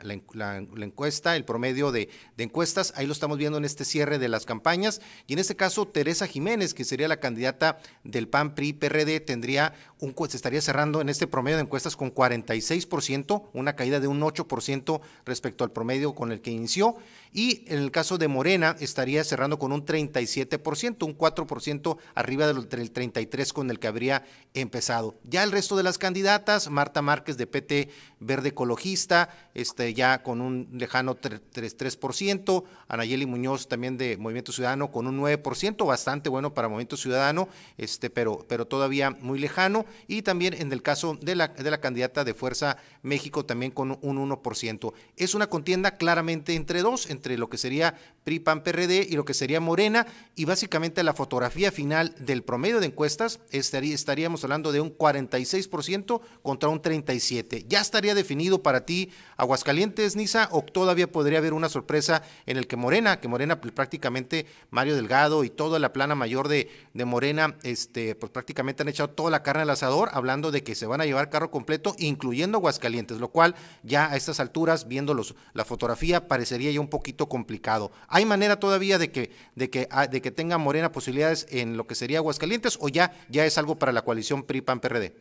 encuesta, 0.84 1.36
el 1.36 1.44
promedio 1.44 1.92
de, 1.92 2.08
encuestas. 2.38 2.92
Ahí 2.96 3.06
lo 3.06 3.12
estamos 3.12 3.38
viendo 3.38 3.58
en 3.58 3.64
este 3.64 3.84
cierre 3.84 4.18
de 4.18 4.28
las 4.28 4.46
campañas. 4.46 5.00
Y 5.26 5.34
en 5.34 5.38
este 5.38 5.56
caso, 5.56 5.86
Teresa 5.86 6.26
Jiménez, 6.26 6.74
que 6.74 6.84
sería 6.84 7.08
la 7.08 7.20
candidata 7.20 7.78
del 8.04 8.28
PAN, 8.28 8.54
PRI, 8.54 8.72
PRD, 8.72 9.20
tendría 9.20 9.74
un, 10.00 10.14
se 10.28 10.36
estaría 10.36 10.60
cerrando 10.60 11.00
en 11.00 11.08
este 11.08 11.26
promedio 11.26 11.56
de 11.56 11.62
encuestas 11.62 11.96
con 11.96 12.14
46%, 12.14 13.44
una 13.52 13.76
caída 13.76 14.00
de 14.00 14.08
un 14.08 14.20
8% 14.20 15.00
respecto 15.24 15.64
al 15.64 15.72
promedio 15.72 16.14
con 16.14 16.32
el 16.32 16.40
que 16.40 16.50
inició. 16.50 16.96
Y 17.32 17.64
en 17.66 17.78
el 17.78 17.90
caso 17.90 18.18
de 18.18 18.28
Morena, 18.28 18.76
estaría 18.80 19.24
cerrando 19.24 19.58
con 19.58 19.72
un 19.72 19.84
37%, 19.84 21.04
un 21.04 21.16
4% 21.16 21.96
arriba 22.14 22.46
del, 22.46 22.68
del 22.68 22.92
33% 22.92 23.52
con 23.52 23.70
el 23.70 23.78
que 23.78 23.88
habría 23.88 24.24
empezado. 24.54 25.16
Ya 25.24 25.42
el 25.42 25.52
resto 25.52 25.76
de 25.76 25.82
las 25.82 25.98
candidatas, 25.98 26.70
Marta 26.70 27.02
Márquez 27.02 27.36
de 27.36 27.46
PT 27.46 27.90
Verde 28.20 28.50
Ecologista, 28.50 29.28
este, 29.54 29.94
ya 29.94 30.22
con 30.22 30.40
un 30.40 30.68
lejano 30.72 31.16
3%, 31.16 32.64
Anayeli 32.88 33.26
Muñoz 33.26 33.68
también 33.68 33.96
de 33.96 34.16
Movimiento 34.16 34.52
Ciudadano 34.52 34.90
con 34.90 35.06
un 35.06 35.18
9%, 35.20 35.86
bastante 35.86 36.28
bueno 36.28 36.54
para 36.54 36.68
Movimiento 36.68 36.96
Ciudadano, 36.96 37.48
este, 37.78 38.10
pero, 38.10 38.44
pero 38.48 38.66
todavía 38.66 39.10
muy 39.10 39.38
lejano, 39.38 39.85
y 40.06 40.22
también 40.22 40.54
en 40.54 40.72
el 40.72 40.82
caso 40.82 41.18
de 41.20 41.34
la, 41.34 41.48
de 41.48 41.70
la 41.70 41.80
candidata 41.80 42.24
de 42.24 42.34
Fuerza 42.34 42.76
México 43.02 43.44
también 43.44 43.70
con 43.70 43.98
un 44.02 44.30
1%. 44.30 44.92
Es 45.16 45.34
una 45.34 45.48
contienda 45.48 45.96
claramente 45.96 46.54
entre 46.54 46.82
dos, 46.82 47.08
entre 47.10 47.38
lo 47.38 47.48
que 47.48 47.58
sería 47.58 47.94
PRI, 48.24 48.40
PAN, 48.40 48.62
PRD 48.62 49.06
y 49.08 49.14
lo 49.14 49.24
que 49.24 49.34
sería 49.34 49.60
Morena, 49.60 50.06
y 50.34 50.44
básicamente 50.44 51.02
la 51.02 51.14
fotografía 51.14 51.70
final 51.70 52.14
del 52.18 52.42
promedio 52.42 52.80
de 52.80 52.86
encuestas 52.86 53.40
estaría, 53.50 53.94
estaríamos 53.94 54.42
hablando 54.42 54.72
de 54.72 54.80
un 54.80 54.96
46% 54.96 56.20
contra 56.42 56.68
un 56.68 56.82
37%. 56.82 57.64
Ya 57.68 57.80
estaría 57.80 58.14
definido 58.14 58.62
para 58.62 58.84
ti 58.84 59.10
Aguascalientes, 59.36 60.16
Nisa, 60.16 60.48
o 60.50 60.62
todavía 60.62 61.10
podría 61.10 61.38
haber 61.38 61.52
una 61.52 61.68
sorpresa 61.68 62.22
en 62.46 62.56
el 62.56 62.66
que 62.66 62.76
Morena, 62.76 63.20
que 63.20 63.28
Morena 63.28 63.60
prácticamente 63.60 64.46
Mario 64.70 64.96
Delgado 64.96 65.44
y 65.44 65.50
toda 65.50 65.78
la 65.78 65.92
plana 65.92 66.14
mayor 66.14 66.48
de, 66.48 66.68
de 66.94 67.04
Morena, 67.04 67.56
este, 67.62 68.14
pues 68.14 68.32
prácticamente 68.32 68.82
han 68.82 68.88
echado 68.88 69.10
toda 69.10 69.30
la 69.30 69.42
carne 69.42 69.62
al 69.62 69.70
hablando 69.82 70.50
de 70.50 70.62
que 70.62 70.74
se 70.74 70.86
van 70.86 71.00
a 71.00 71.06
llevar 71.06 71.30
carro 71.30 71.50
completo, 71.50 71.94
incluyendo 71.98 72.58
Aguascalientes, 72.58 73.18
lo 73.18 73.28
cual 73.28 73.54
ya 73.82 74.10
a 74.10 74.16
estas 74.16 74.40
alturas, 74.40 74.88
viendo 74.88 75.14
los, 75.14 75.34
la 75.54 75.64
fotografía, 75.64 76.28
parecería 76.28 76.70
ya 76.70 76.80
un 76.80 76.88
poquito 76.88 77.28
complicado. 77.28 77.92
¿Hay 78.08 78.24
manera 78.24 78.58
todavía 78.58 78.98
de 78.98 79.10
que, 79.10 79.30
de 79.54 79.70
que, 79.70 79.88
ah, 79.90 80.06
de 80.06 80.20
que 80.20 80.30
tenga 80.30 80.58
Morena 80.58 80.92
posibilidades 80.92 81.46
en 81.50 81.76
lo 81.76 81.86
que 81.86 81.94
sería 81.94 82.18
Aguascalientes 82.18 82.78
o 82.80 82.88
ya, 82.88 83.12
ya 83.28 83.44
es 83.44 83.58
algo 83.58 83.78
para 83.78 83.92
la 83.92 84.02
coalición 84.02 84.42
PRI-PAN-PRD? 84.42 85.14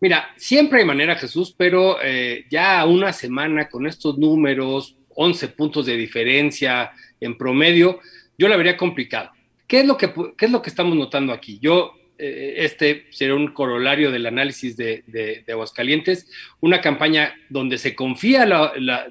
Mira, 0.00 0.34
siempre 0.36 0.80
hay 0.80 0.84
manera, 0.84 1.16
Jesús, 1.16 1.54
pero 1.56 1.96
eh, 2.02 2.44
ya 2.50 2.84
una 2.84 3.12
semana 3.12 3.68
con 3.68 3.86
estos 3.86 4.18
números, 4.18 4.96
11 5.14 5.48
puntos 5.48 5.86
de 5.86 5.96
diferencia 5.96 6.92
en 7.20 7.38
promedio, 7.38 8.00
yo 8.36 8.48
la 8.48 8.56
vería 8.56 8.76
complicado. 8.76 9.30
¿Qué 9.66 9.80
es 9.80 9.86
lo 9.86 9.96
que, 9.96 10.12
es 10.38 10.50
lo 10.50 10.60
que 10.60 10.70
estamos 10.70 10.96
notando 10.96 11.32
aquí? 11.32 11.58
Yo, 11.60 11.94
este 12.18 13.06
sería 13.10 13.34
un 13.34 13.48
corolario 13.48 14.10
del 14.10 14.26
análisis 14.26 14.76
de, 14.76 15.44
Aguascalientes, 15.48 16.30
una 16.60 16.80
campaña 16.80 17.34
donde 17.48 17.78
se, 17.78 17.94
confía 17.94 18.46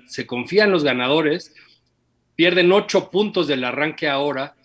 se 0.08 0.26
confían 0.26 0.72
los 0.72 0.84
ganadores, 0.84 1.54
pierden 2.36 2.72
8 2.72 3.12
puntos 3.12 3.48
del 3.48 3.64
arranque 3.64 4.08
ahora, 4.08 4.56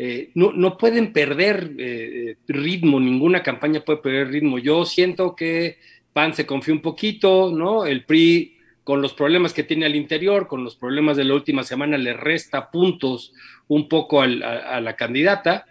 eh, 0.00 0.30
no, 0.34 0.78
pueden 0.78 1.12
perder 1.12 1.72
eh, 1.76 2.36
ritmo, 2.46 3.00
ninguna 3.00 3.42
campaña 3.42 3.80
puede 3.80 3.98
perder 3.98 4.28
ritmo. 4.28 4.60
Yo 4.60 4.84
siento 4.84 5.34
que 5.34 5.78
PAN 6.12 6.34
se 6.34 6.46
confía 6.46 6.74
un 6.74 6.82
poquito, 6.82 7.50
¿no? 7.52 7.84
El 7.84 8.04
PRI 8.04 8.58
con 8.84 9.02
los 9.02 9.12
problemas 9.12 9.52
que 9.52 9.64
tiene 9.64 9.86
al 9.86 9.96
interior, 9.96 10.46
con 10.46 10.62
los 10.62 10.76
problemas 10.76 11.16
de 11.16 11.24
la 11.24 11.34
última 11.34 11.64
semana, 11.64 11.98
le 11.98 12.14
resta 12.14 12.70
puntos 12.70 13.34
un 13.66 13.88
poco 13.88 14.22
a, 14.22 14.26
la 14.26 14.96
candidata, 14.96 15.66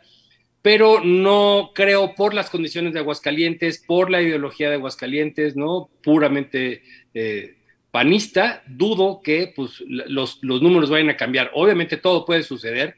pero 0.61 1.01
no 1.03 1.71
creo 1.73 2.15
por 2.15 2.33
las 2.33 2.49
condiciones 2.49 2.93
de 2.93 2.99
Aguascalientes, 2.99 3.83
por 3.85 4.09
la 4.09 4.21
ideología 4.21 4.69
de 4.69 4.75
Aguascalientes, 4.75 5.55
¿no? 5.55 5.89
Puramente 6.03 6.83
eh, 7.13 7.55
panista, 7.91 8.63
dudo 8.67 9.21
que 9.23 9.53
pues, 9.55 9.81
los, 9.87 10.43
números 10.43 10.89
vayan 10.89 11.09
a 11.09 11.17
cambiar. 11.17 11.51
Obviamente 11.53 11.97
todo 11.97 12.25
puede 12.25 12.43
suceder. 12.43 12.95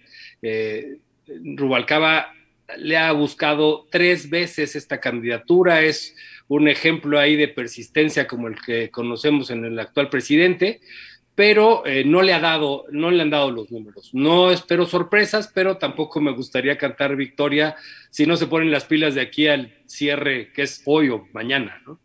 Rubalcaba 1.27 2.33
le 2.77 2.97
ha 2.97 3.11
buscado 3.11 3.87
tres 3.89 4.29
veces 4.29 4.75
esta 4.75 4.99
candidatura, 4.99 5.81
es 5.81 6.15
un 6.47 6.67
ejemplo 6.67 7.19
ahí 7.19 7.35
de 7.35 7.47
persistencia 7.47 8.27
como 8.27 8.47
el 8.47 8.55
que 8.61 8.89
conocemos 8.89 9.49
en 9.49 9.65
el 9.65 9.79
actual 9.79 10.09
presidente, 10.09 10.81
pero 11.39 11.85
eh, 11.85 12.03
no 12.03 12.21
le 12.21 12.33
ha 12.33 12.41
dado, 12.41 12.83
no 12.91 13.09
le 13.11 13.21
han 13.21 13.29
dado 13.29 13.49
los 13.49 13.71
números. 13.71 14.09
No 14.11 14.51
espero 14.51 14.85
sorpresas, 14.85 15.49
pero 15.55 15.77
tampoco 15.77 16.19
me 16.19 16.33
gustaría 16.33 16.77
cantar 16.77 17.15
victoria 17.15 17.77
si 18.09 18.25
no 18.25 18.35
se 18.35 18.47
ponen 18.47 18.71
las 18.71 18.83
pilas 18.83 19.15
de 19.15 19.21
aquí 19.21 19.47
al 19.47 19.73
cierre 19.85 20.51
que 20.51 20.63
es 20.63 20.81
hoy 20.83 21.07
o 21.07 21.29
mañana, 21.31 21.81
¿no? 21.87 21.97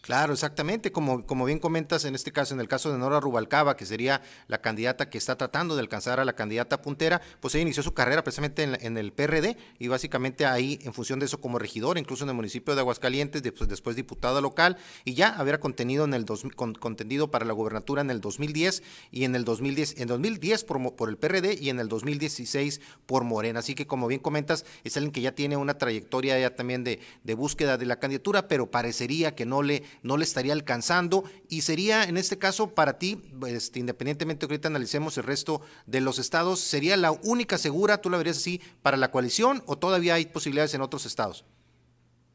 Claro, 0.00 0.32
exactamente, 0.32 0.92
como, 0.92 1.26
como 1.26 1.44
bien 1.44 1.58
comentas 1.58 2.06
en 2.06 2.14
este 2.14 2.32
caso, 2.32 2.54
en 2.54 2.60
el 2.60 2.68
caso 2.68 2.90
de 2.90 2.96
Nora 2.96 3.20
Rubalcaba, 3.20 3.76
que 3.76 3.84
sería 3.84 4.22
la 4.48 4.62
candidata 4.62 5.10
que 5.10 5.18
está 5.18 5.36
tratando 5.36 5.74
de 5.74 5.82
alcanzar 5.82 6.20
a 6.20 6.24
la 6.24 6.32
candidata 6.32 6.80
puntera, 6.80 7.20
pues 7.40 7.54
ella 7.54 7.62
inició 7.62 7.82
su 7.82 7.92
carrera 7.92 8.24
precisamente 8.24 8.62
en, 8.62 8.96
el 8.96 9.12
PRD 9.12 9.58
y 9.78 9.88
básicamente 9.88 10.46
ahí, 10.46 10.78
en 10.84 10.94
función 10.94 11.18
de 11.18 11.26
eso, 11.26 11.38
como 11.38 11.58
regidor, 11.58 11.98
incluso 11.98 12.24
en 12.24 12.30
el 12.30 12.34
municipio 12.34 12.74
de 12.74 12.80
Aguascalientes, 12.80 13.42
después, 13.42 13.68
después 13.68 13.94
diputada 13.94 14.40
local, 14.40 14.78
y 15.04 15.12
ya 15.12 15.28
habrá 15.28 15.60
contenido 15.60 16.04
en 16.04 16.14
el 16.14 16.24
dos, 16.24 16.44
contendido 16.56 17.30
para 17.30 17.44
la 17.44 17.52
gobernatura 17.52 18.00
en 18.00 18.10
el 18.10 18.22
2010 18.22 18.82
y 19.10 19.24
en 19.24 19.34
el 19.34 19.44
2010, 19.44 20.00
en 20.00 20.08
2010 20.08 20.64
por, 20.64 20.96
por 20.96 21.10
el 21.10 21.18
PRD 21.18 21.58
y 21.60 21.68
en 21.68 21.78
el 21.78 21.88
2016 21.88 22.80
por 23.04 23.24
Morena. 23.24 23.58
Así 23.58 23.74
que 23.74 23.86
como 23.86 24.06
bien 24.06 24.20
comentas, 24.20 24.64
es 24.82 24.96
alguien 24.96 25.12
que 25.12 25.20
ya 25.20 25.34
tiene 25.34 25.58
una 25.58 25.76
trayectoria 25.76 26.40
ya 26.40 26.56
también 26.56 26.84
de, 26.84 27.00
de 27.22 27.34
búsqueda 27.34 27.76
de 27.76 27.84
la 27.84 28.00
candidatura, 28.00 28.48
pero 28.48 28.70
parecería 28.70 29.34
que 29.34 29.44
no 29.44 29.62
le 29.62 29.89
no 30.02 30.16
le 30.16 30.24
estaría 30.24 30.52
alcanzando 30.52 31.24
y 31.48 31.62
sería 31.62 32.04
en 32.04 32.16
este 32.16 32.38
caso 32.38 32.74
para 32.74 32.98
ti, 32.98 33.22
este, 33.46 33.78
independientemente 33.80 34.46
que 34.46 34.52
ahorita 34.52 34.68
analicemos 34.68 35.16
el 35.18 35.24
resto 35.24 35.60
de 35.86 36.00
los 36.00 36.18
estados, 36.18 36.60
¿sería 36.60 36.96
la 36.96 37.12
única 37.12 37.58
segura, 37.58 38.00
tú 38.00 38.10
la 38.10 38.18
verías 38.18 38.38
así, 38.38 38.60
para 38.82 38.96
la 38.96 39.10
coalición 39.10 39.62
o 39.66 39.78
todavía 39.78 40.14
hay 40.14 40.26
posibilidades 40.26 40.74
en 40.74 40.80
otros 40.80 41.06
estados? 41.06 41.44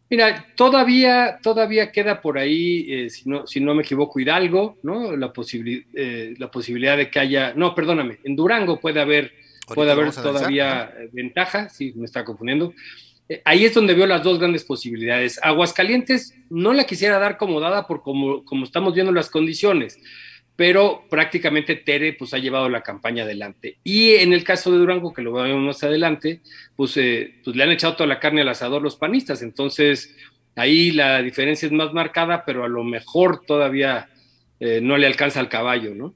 Mira, 0.09 0.45
todavía, 0.55 1.39
todavía 1.41 1.91
queda 1.91 2.21
por 2.21 2.37
ahí, 2.37 2.85
eh, 2.87 3.09
si, 3.09 3.27
no, 3.27 3.47
si 3.47 3.59
no 3.59 3.73
me 3.73 3.81
equivoco, 3.81 4.19
Hidalgo, 4.19 4.77
¿no? 4.83 5.15
La, 5.15 5.33
eh, 5.95 6.35
la 6.37 6.51
posibilidad 6.51 6.95
de 6.95 7.09
que 7.09 7.19
haya, 7.19 7.53
no, 7.55 7.73
perdóname, 7.73 8.19
en 8.23 8.35
Durango 8.35 8.79
puede 8.79 9.01
haber, 9.01 9.33
puede 9.73 9.91
haber 9.91 10.13
todavía 10.13 10.93
ventaja, 11.11 11.69
sí, 11.69 11.91
me 11.95 12.05
está 12.05 12.23
confundiendo. 12.23 12.73
Eh, 13.29 13.41
ahí 13.45 13.65
es 13.65 13.73
donde 13.73 13.93
veo 13.93 14.05
las 14.05 14.23
dos 14.23 14.39
grandes 14.39 14.63
posibilidades. 14.63 15.39
Aguascalientes 15.43 16.33
no 16.49 16.73
la 16.73 16.85
quisiera 16.85 17.19
dar 17.19 17.37
como 17.37 17.59
dada 17.59 17.87
por 17.87 18.01
como, 18.01 18.43
como 18.45 18.65
estamos 18.65 18.93
viendo 18.93 19.11
las 19.11 19.29
condiciones, 19.29 19.99
pero 20.55 21.03
prácticamente 21.09 21.75
Tere 21.75 22.13
pues 22.13 22.33
ha 22.33 22.37
llevado 22.37 22.69
la 22.69 22.81
campaña 22.81 23.23
adelante. 23.23 23.79
Y 23.83 24.11
en 24.11 24.33
el 24.33 24.43
caso 24.43 24.71
de 24.71 24.77
Durango, 24.77 25.13
que 25.13 25.21
lo 25.21 25.33
vemos 25.33 25.61
más 25.61 25.83
adelante, 25.83 26.41
pues, 26.75 26.95
eh, 26.97 27.35
pues 27.43 27.55
le 27.55 27.63
han 27.63 27.71
echado 27.71 27.95
toda 27.95 28.07
la 28.07 28.19
carne 28.19 28.41
al 28.41 28.49
asador 28.49 28.81
los 28.81 28.95
panistas, 28.95 29.41
entonces 29.41 30.15
ahí 30.55 30.91
la 30.91 31.21
diferencia 31.21 31.65
es 31.65 31.71
más 31.71 31.93
marcada, 31.93 32.45
pero 32.45 32.63
a 32.63 32.69
lo 32.69 32.83
mejor 32.83 33.45
todavía 33.45 34.09
eh, 34.59 34.79
no 34.81 34.97
le 34.97 35.07
alcanza 35.07 35.39
al 35.39 35.49
caballo, 35.49 35.93
¿no? 35.93 36.13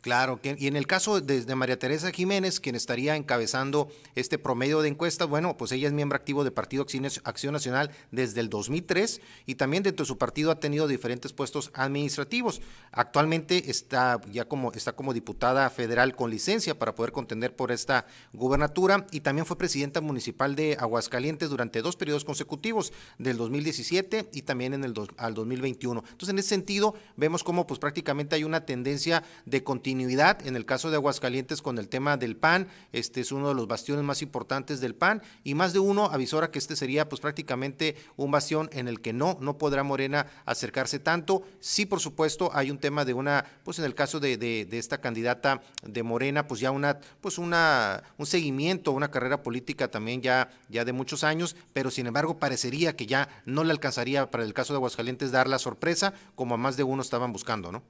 Claro, 0.00 0.38
y 0.44 0.68
en 0.68 0.76
el 0.76 0.86
caso 0.86 1.20
de, 1.20 1.54
María 1.56 1.76
Teresa 1.76 2.12
Jiménez, 2.12 2.60
quien 2.60 2.76
estaría 2.76 3.16
encabezando 3.16 3.88
este 4.14 4.38
promedio 4.38 4.80
de 4.80 4.88
encuestas, 4.88 5.28
bueno, 5.28 5.56
pues 5.56 5.72
ella 5.72 5.88
es 5.88 5.92
miembro 5.92 6.14
activo 6.14 6.44
del 6.44 6.52
Partido 6.52 6.86
Acción 7.24 7.52
Nacional 7.52 7.90
desde 8.12 8.40
el 8.40 8.48
2003 8.48 9.20
y 9.46 9.56
también 9.56 9.82
dentro 9.82 10.04
de 10.04 10.06
su 10.08 10.16
partido 10.16 10.52
ha 10.52 10.60
tenido 10.60 10.86
diferentes 10.86 11.32
puestos 11.32 11.72
administrativos. 11.74 12.60
Actualmente 12.92 13.70
está 13.70 14.20
ya 14.30 14.44
como 14.44 14.70
está 14.72 14.92
como 14.92 15.12
diputada 15.12 15.68
federal 15.68 16.14
con 16.14 16.30
licencia 16.30 16.78
para 16.78 16.94
poder 16.94 17.10
contender 17.10 17.56
por 17.56 17.72
esta 17.72 18.06
gubernatura 18.32 19.04
y 19.10 19.20
también 19.20 19.46
fue 19.46 19.58
presidenta 19.58 20.00
municipal 20.00 20.54
de 20.54 20.76
Aguascalientes 20.78 21.50
durante 21.50 21.82
dos 21.82 21.96
periodos 21.96 22.24
consecutivos, 22.24 22.92
del 23.18 23.36
2017 23.36 24.28
y 24.32 24.42
también 24.42 24.74
en 24.74 24.84
el 24.84 24.94
al 25.16 25.34
2021. 25.34 26.04
Entonces, 26.04 26.28
en 26.28 26.38
ese 26.38 26.50
sentido, 26.50 26.94
vemos 27.16 27.42
cómo 27.42 27.66
pues 27.66 27.80
prácticamente 27.80 28.36
hay 28.36 28.44
una 28.44 28.64
tendencia 28.64 29.24
de 29.44 29.64
continuidad 29.64 29.87
continuidad 29.88 30.46
en 30.46 30.54
el 30.54 30.66
caso 30.66 30.90
de 30.90 30.96
Aguascalientes 30.96 31.62
con 31.62 31.78
el 31.78 31.88
tema 31.88 32.18
del 32.18 32.36
PAN, 32.36 32.68
este 32.92 33.22
es 33.22 33.32
uno 33.32 33.48
de 33.48 33.54
los 33.54 33.66
bastiones 33.66 34.04
más 34.04 34.20
importantes 34.20 34.82
del 34.82 34.94
PAN 34.94 35.22
y 35.44 35.54
más 35.54 35.72
de 35.72 35.78
uno 35.78 36.04
avisora 36.12 36.50
que 36.50 36.58
este 36.58 36.76
sería 36.76 37.08
pues 37.08 37.22
prácticamente 37.22 37.96
un 38.16 38.30
bastión 38.30 38.68
en 38.74 38.86
el 38.86 39.00
que 39.00 39.14
no, 39.14 39.38
no 39.40 39.56
podrá 39.56 39.82
Morena 39.84 40.26
acercarse 40.44 40.98
tanto. 40.98 41.42
Sí, 41.60 41.86
por 41.86 42.00
supuesto, 42.00 42.50
hay 42.52 42.70
un 42.70 42.76
tema 42.76 43.06
de 43.06 43.14
una, 43.14 43.46
pues 43.64 43.78
en 43.78 43.86
el 43.86 43.94
caso 43.94 44.20
de, 44.20 44.36
de, 44.36 44.68
esta 44.78 45.00
candidata 45.00 45.62
de 45.82 46.02
Morena, 46.02 46.46
pues 46.46 46.60
ya 46.60 46.70
una, 46.70 47.00
pues 47.22 47.38
una, 47.38 48.02
un 48.18 48.26
seguimiento, 48.26 48.92
una 48.92 49.10
carrera 49.10 49.42
política 49.42 49.90
también 49.90 50.20
ya, 50.20 50.50
ya 50.68 50.84
de 50.84 50.92
muchos 50.92 51.24
años, 51.24 51.56
pero 51.72 51.90
sin 51.90 52.06
embargo 52.06 52.38
parecería 52.38 52.94
que 52.94 53.06
ya 53.06 53.30
no 53.46 53.64
le 53.64 53.70
alcanzaría 53.70 54.30
para 54.30 54.44
el 54.44 54.52
caso 54.52 54.74
de 54.74 54.76
Aguascalientes 54.76 55.32
dar 55.32 55.48
la 55.48 55.58
sorpresa 55.58 56.12
como 56.34 56.56
a 56.56 56.58
más 56.58 56.76
de 56.76 56.82
uno 56.82 57.00
estaban 57.00 57.32
buscando, 57.32 57.72
¿no? 57.72 57.82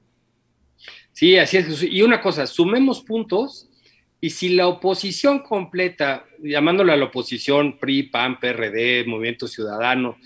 Sí, 1.11 1.37
así 1.37 1.57
es. 1.57 1.83
Y 1.83 2.01
una 2.01 2.21
cosa, 2.21 2.47
sumemos 2.47 3.01
puntos 3.01 3.69
y 4.21 4.31
si 4.31 4.49
la 4.49 4.67
oposición 4.67 5.39
completa, 5.39 6.25
llamándola 6.41 6.97
la 6.97 7.05
oposición, 7.05 7.77
PRI, 7.77 8.03
PAN, 8.03 8.39
PRD, 8.39 9.05
Movimiento 9.05 9.47
Ciudadano, 9.47 10.17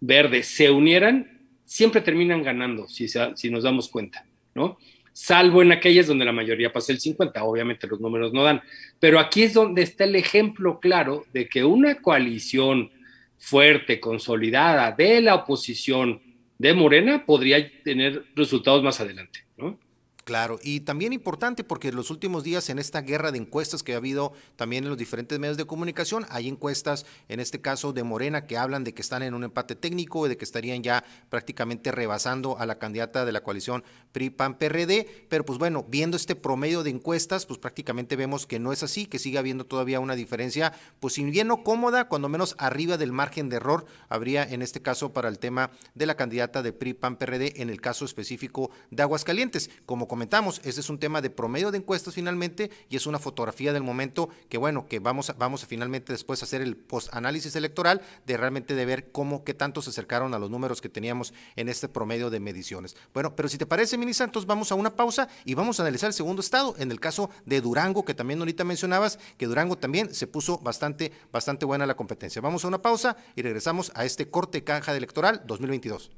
Verde, 0.00 0.42
se 0.42 0.70
unieran, 0.70 1.46
siempre 1.64 2.00
terminan 2.00 2.42
ganando, 2.42 2.88
si, 2.88 3.06
nos 3.50 3.62
damos 3.62 3.88
cuenta, 3.88 4.26
¿no? 4.54 4.78
Salvo 5.12 5.62
en 5.62 5.72
aquellas 5.72 6.08
donde 6.08 6.24
la 6.24 6.32
mayoría 6.32 6.72
pasa 6.72 6.92
el 6.92 7.00
50, 7.00 7.44
obviamente 7.44 7.86
los 7.86 8.00
números 8.00 8.32
no 8.32 8.42
dan. 8.42 8.62
Pero 8.98 9.20
aquí 9.20 9.44
es 9.44 9.54
donde 9.54 9.82
está 9.82 10.04
el 10.04 10.16
ejemplo 10.16 10.80
claro 10.80 11.24
de 11.32 11.48
que 11.48 11.64
una 11.64 12.00
coalición 12.00 12.90
fuerte, 13.36 14.00
consolidada 14.00 14.90
de 14.92 15.20
la 15.20 15.36
oposición 15.36 16.20
de 16.58 16.74
Morena 16.74 17.24
podría 17.24 17.70
tener 17.82 18.24
resultados 18.34 18.82
más 18.82 19.00
adelante, 19.00 19.40
¿no? 19.56 19.78
Claro, 20.24 20.58
y 20.62 20.80
también 20.80 21.12
importante 21.12 21.64
porque 21.64 21.92
los 21.92 22.10
últimos 22.10 22.44
días 22.44 22.70
en 22.70 22.78
esta 22.78 23.02
guerra 23.02 23.30
de 23.30 23.36
encuestas 23.36 23.82
que 23.82 23.92
ha 23.92 23.98
habido 23.98 24.32
también 24.56 24.84
en 24.84 24.88
los 24.88 24.96
diferentes 24.96 25.38
medios 25.38 25.58
de 25.58 25.66
comunicación, 25.66 26.24
hay 26.30 26.48
encuestas, 26.48 27.04
en 27.28 27.40
este 27.40 27.60
caso 27.60 27.92
de 27.92 28.04
Morena, 28.04 28.46
que 28.46 28.56
hablan 28.56 28.84
de 28.84 28.94
que 28.94 29.02
están 29.02 29.22
en 29.22 29.34
un 29.34 29.44
empate 29.44 29.76
técnico 29.76 30.24
y 30.24 30.30
de 30.30 30.38
que 30.38 30.46
estarían 30.46 30.82
ya 30.82 31.04
prácticamente 31.28 31.92
rebasando 31.92 32.58
a 32.58 32.64
la 32.64 32.78
candidata 32.78 33.26
de 33.26 33.32
la 33.32 33.42
coalición 33.42 33.84
PRI-PAN-PRD, 34.12 35.26
pero 35.28 35.44
pues 35.44 35.58
bueno, 35.58 35.84
viendo 35.86 36.16
este 36.16 36.36
promedio 36.36 36.82
de 36.82 36.90
encuestas, 36.90 37.44
pues 37.44 37.58
prácticamente 37.58 38.16
vemos 38.16 38.46
que 38.46 38.58
no 38.58 38.72
es 38.72 38.82
así, 38.82 39.04
que 39.04 39.18
sigue 39.18 39.36
habiendo 39.36 39.66
todavía 39.66 40.00
una 40.00 40.14
diferencia, 40.14 40.72
pues 41.00 41.12
si 41.12 41.24
bien 41.24 41.48
no 41.48 41.62
cómoda, 41.62 42.08
cuando 42.08 42.30
menos 42.30 42.54
arriba 42.56 42.96
del 42.96 43.12
margen 43.12 43.50
de 43.50 43.56
error, 43.56 43.84
habría 44.08 44.42
en 44.42 44.62
este 44.62 44.80
caso 44.80 45.12
para 45.12 45.28
el 45.28 45.38
tema 45.38 45.70
de 45.94 46.06
la 46.06 46.16
candidata 46.16 46.62
de 46.62 46.72
PRI-PAN-PRD 46.72 47.60
en 47.60 47.68
el 47.68 47.82
caso 47.82 48.06
específico 48.06 48.70
de 48.90 49.02
Aguascalientes, 49.02 49.68
como 49.84 50.08
comentamos, 50.14 50.60
ese 50.62 50.78
es 50.78 50.90
un 50.90 51.00
tema 51.00 51.20
de 51.20 51.28
promedio 51.28 51.72
de 51.72 51.78
encuestas 51.78 52.14
finalmente 52.14 52.70
y 52.88 52.94
es 52.94 53.04
una 53.08 53.18
fotografía 53.18 53.72
del 53.72 53.82
momento 53.82 54.28
que 54.48 54.58
bueno, 54.58 54.86
que 54.86 55.00
vamos 55.00 55.28
a, 55.28 55.32
vamos 55.32 55.64
a 55.64 55.66
finalmente 55.66 56.12
después 56.12 56.40
hacer 56.40 56.62
el 56.62 56.76
post-análisis 56.76 57.56
electoral 57.56 58.00
de 58.24 58.36
realmente 58.36 58.76
de 58.76 58.86
ver 58.86 59.10
cómo, 59.10 59.42
qué 59.42 59.54
tanto 59.54 59.82
se 59.82 59.90
acercaron 59.90 60.32
a 60.32 60.38
los 60.38 60.50
números 60.50 60.80
que 60.80 60.88
teníamos 60.88 61.34
en 61.56 61.68
este 61.68 61.88
promedio 61.88 62.30
de 62.30 62.38
mediciones. 62.38 62.96
Bueno, 63.12 63.34
pero 63.34 63.48
si 63.48 63.58
te 63.58 63.66
parece, 63.66 63.98
Mini 63.98 64.14
Santos, 64.14 64.46
vamos 64.46 64.70
a 64.70 64.76
una 64.76 64.94
pausa 64.94 65.26
y 65.44 65.54
vamos 65.54 65.80
a 65.80 65.82
analizar 65.82 66.06
el 66.06 66.14
segundo 66.14 66.42
estado, 66.42 66.76
en 66.78 66.92
el 66.92 67.00
caso 67.00 67.28
de 67.44 67.60
Durango, 67.60 68.04
que 68.04 68.14
también 68.14 68.38
ahorita 68.38 68.62
mencionabas, 68.62 69.18
que 69.36 69.46
Durango 69.46 69.76
también 69.78 70.14
se 70.14 70.28
puso 70.28 70.58
bastante, 70.58 71.10
bastante 71.32 71.66
buena 71.66 71.86
la 71.86 71.96
competencia. 71.96 72.40
Vamos 72.40 72.64
a 72.64 72.68
una 72.68 72.80
pausa 72.80 73.16
y 73.34 73.42
regresamos 73.42 73.90
a 73.96 74.04
este 74.04 74.30
corte 74.30 74.62
caja 74.62 74.92
de 74.92 74.98
electoral 74.98 75.42
2022. 75.44 76.12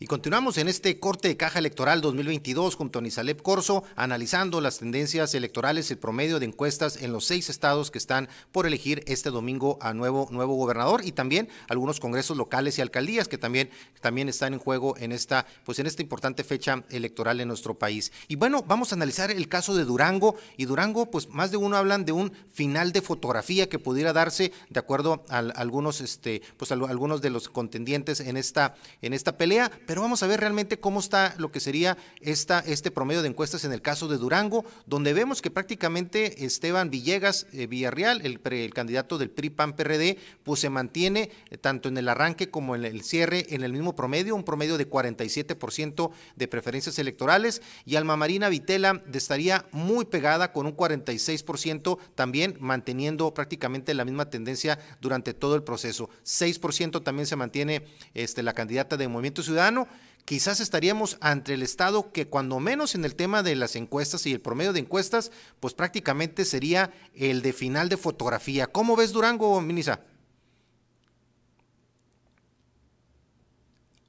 Y 0.00 0.06
continuamos 0.06 0.58
en 0.58 0.68
este 0.68 1.00
corte 1.00 1.26
de 1.26 1.36
caja 1.36 1.58
electoral 1.58 2.00
2022 2.00 2.76
junto 2.76 3.00
a 3.00 3.02
Nisalep 3.02 3.42
Corso, 3.42 3.82
analizando 3.96 4.60
las 4.60 4.78
tendencias 4.78 5.34
electorales, 5.34 5.90
el 5.90 5.98
promedio 5.98 6.38
de 6.38 6.46
encuestas 6.46 7.02
en 7.02 7.12
los 7.12 7.24
seis 7.24 7.48
estados 7.48 7.90
que 7.90 7.98
están 7.98 8.28
por 8.52 8.64
elegir 8.64 9.02
este 9.08 9.30
domingo 9.30 9.76
a 9.80 9.94
nuevo, 9.94 10.28
nuevo 10.30 10.54
gobernador 10.54 11.04
y 11.04 11.10
también 11.10 11.48
algunos 11.68 11.98
congresos 11.98 12.36
locales 12.36 12.78
y 12.78 12.80
alcaldías 12.80 13.26
que 13.26 13.38
también, 13.38 13.70
también 14.00 14.28
están 14.28 14.52
en 14.52 14.60
juego 14.60 14.96
en 14.98 15.10
esta, 15.10 15.46
pues 15.64 15.80
en 15.80 15.88
esta 15.88 16.00
importante 16.00 16.44
fecha 16.44 16.84
electoral 16.90 17.40
en 17.40 17.48
nuestro 17.48 17.76
país. 17.76 18.12
Y 18.28 18.36
bueno, 18.36 18.62
vamos 18.64 18.92
a 18.92 18.94
analizar 18.94 19.32
el 19.32 19.48
caso 19.48 19.74
de 19.74 19.84
Durango 19.84 20.36
y 20.56 20.66
Durango, 20.66 21.10
pues 21.10 21.28
más 21.28 21.50
de 21.50 21.56
uno 21.56 21.76
hablan 21.76 22.04
de 22.04 22.12
un 22.12 22.32
final 22.52 22.92
de 22.92 23.02
fotografía 23.02 23.68
que 23.68 23.80
pudiera 23.80 24.12
darse 24.12 24.52
de 24.70 24.78
acuerdo 24.78 25.24
a, 25.28 25.38
algunos, 25.38 26.00
este, 26.00 26.40
pues 26.56 26.70
algunos 26.70 27.20
de 27.20 27.30
los 27.30 27.48
contendientes 27.48 28.20
en 28.20 28.36
esta, 28.36 28.76
en 29.02 29.12
esta 29.12 29.36
pelea 29.36 29.72
pero 29.88 30.02
vamos 30.02 30.22
a 30.22 30.26
ver 30.26 30.40
realmente 30.40 30.78
cómo 30.78 31.00
está 31.00 31.34
lo 31.38 31.50
que 31.50 31.60
sería 31.60 31.96
esta, 32.20 32.58
este 32.58 32.90
promedio 32.90 33.22
de 33.22 33.28
encuestas 33.28 33.64
en 33.64 33.72
el 33.72 33.80
caso 33.80 34.06
de 34.06 34.18
Durango, 34.18 34.66
donde 34.84 35.14
vemos 35.14 35.40
que 35.40 35.50
prácticamente 35.50 36.44
Esteban 36.44 36.90
Villegas 36.90 37.46
eh, 37.54 37.66
Villarreal, 37.66 38.20
el, 38.20 38.38
el, 38.44 38.74
candidato 38.74 39.16
del 39.16 39.30
PRI-PAN-PRD, 39.30 40.18
pues 40.42 40.60
se 40.60 40.68
mantiene 40.68 41.30
eh, 41.48 41.56
tanto 41.56 41.88
en 41.88 41.96
el 41.96 42.10
arranque 42.10 42.50
como 42.50 42.76
en 42.76 42.84
el 42.84 43.02
cierre 43.02 43.46
en 43.48 43.62
el 43.62 43.72
mismo 43.72 43.96
promedio, 43.96 44.34
un 44.34 44.44
promedio 44.44 44.76
de 44.76 44.90
47% 44.90 46.10
de 46.36 46.48
preferencias 46.48 46.98
electorales, 46.98 47.62
y 47.86 47.96
Alma 47.96 48.18
Marina 48.18 48.50
Vitela 48.50 49.02
estaría 49.10 49.64
muy 49.72 50.04
pegada 50.04 50.52
con 50.52 50.66
un 50.66 50.76
46%, 50.76 51.96
también 52.14 52.58
manteniendo 52.60 53.32
prácticamente 53.32 53.94
la 53.94 54.04
misma 54.04 54.28
tendencia 54.28 54.78
durante 55.00 55.32
todo 55.32 55.54
el 55.54 55.62
proceso. 55.62 56.10
6% 56.26 57.02
también 57.02 57.26
se 57.26 57.36
mantiene 57.36 57.86
este, 58.12 58.42
la 58.42 58.52
candidata 58.52 58.98
de 58.98 59.08
Movimiento 59.08 59.42
Ciudadano, 59.42 59.77
quizás 60.24 60.60
estaríamos 60.60 61.18
ante 61.20 61.54
el 61.54 61.62
Estado 61.62 62.10
que 62.12 62.26
cuando 62.26 62.60
menos 62.60 62.94
en 62.94 63.04
el 63.04 63.14
tema 63.14 63.42
de 63.42 63.56
las 63.56 63.76
encuestas 63.76 64.26
y 64.26 64.32
el 64.32 64.40
promedio 64.40 64.72
de 64.72 64.80
encuestas, 64.80 65.30
pues 65.60 65.74
prácticamente 65.74 66.44
sería 66.44 66.90
el 67.14 67.42
de 67.42 67.52
final 67.52 67.88
de 67.88 67.96
fotografía. 67.96 68.66
¿Cómo 68.66 68.96
ves 68.96 69.12
Durango, 69.12 69.60
Minisa? 69.60 70.00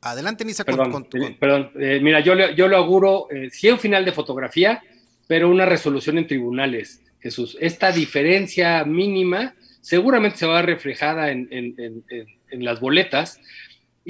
Adelante, 0.01 0.45
Nisa. 0.45 0.63
Perdón, 0.63 1.07
perdón. 1.39 1.71
mira, 1.75 2.21
yo, 2.21 2.33
yo 2.51 2.67
lo 2.67 2.77
auguro, 2.77 3.27
sí 3.51 3.69
un 3.69 3.79
final 3.79 4.05
de 4.05 4.13
fotografía, 4.13 4.81
pero 5.27 5.49
una 5.49 5.65
resolución 5.65 6.17
en 6.17 6.27
tribunales, 6.27 7.01
Jesús. 7.19 7.57
Esta 7.59 7.91
diferencia 7.91 8.85
mínima 8.85 9.55
seguramente 9.81 10.37
se 10.37 10.45
va 10.45 10.57
a 10.57 10.61
ver 10.61 10.71
reflejada 10.71 11.31
en, 11.31 11.47
en 11.51 12.65
las 12.65 12.79
boletas, 12.79 13.39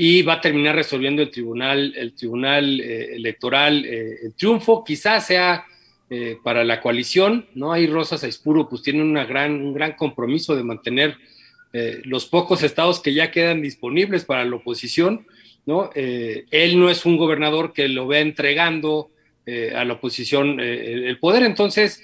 y 0.02 0.22
va 0.22 0.36
a 0.36 0.42
terminar 0.42 0.78
resolviendo 0.78 1.22
el 1.22 1.30
tribunal, 1.30 1.94
el 1.94 2.14
tribunal 2.14 2.80
eh, 2.80 3.16
electoral. 3.16 3.84
Eh, 3.84 4.20
el 4.24 4.34
triunfo 4.34 4.82
quizás 4.82 5.28
sea 5.28 5.66
eh, 6.10 6.38
para 6.42 6.64
la 6.64 6.80
coalición, 6.80 7.48
¿no? 7.54 7.74
Ahí 7.74 7.86
Rosas 7.86 8.24
Aispuro 8.24 8.70
pues 8.70 8.82
tiene 8.82 9.02
una 9.02 9.26
gran, 9.26 9.52
un 9.52 9.74
gran 9.74 9.98
compromiso 9.98 10.56
de 10.56 10.64
mantener 10.64 11.18
los 12.06 12.26
pocos 12.26 12.64
estados 12.64 13.00
que 13.00 13.14
ya 13.14 13.30
quedan 13.30 13.62
disponibles 13.62 14.26
para 14.26 14.44
la 14.44 14.56
oposición, 14.56 15.28
¿no? 15.68 15.92
él 15.94 16.80
no 16.80 16.90
es 16.90 17.06
un 17.06 17.16
gobernador 17.16 17.74
que 17.74 17.88
lo 17.88 18.08
vea 18.08 18.22
entregando 18.22 19.12
a 19.76 19.86
la 19.86 19.94
oposición 19.94 20.60
el 20.60 21.20
poder, 21.20 21.44
entonces 21.44 22.02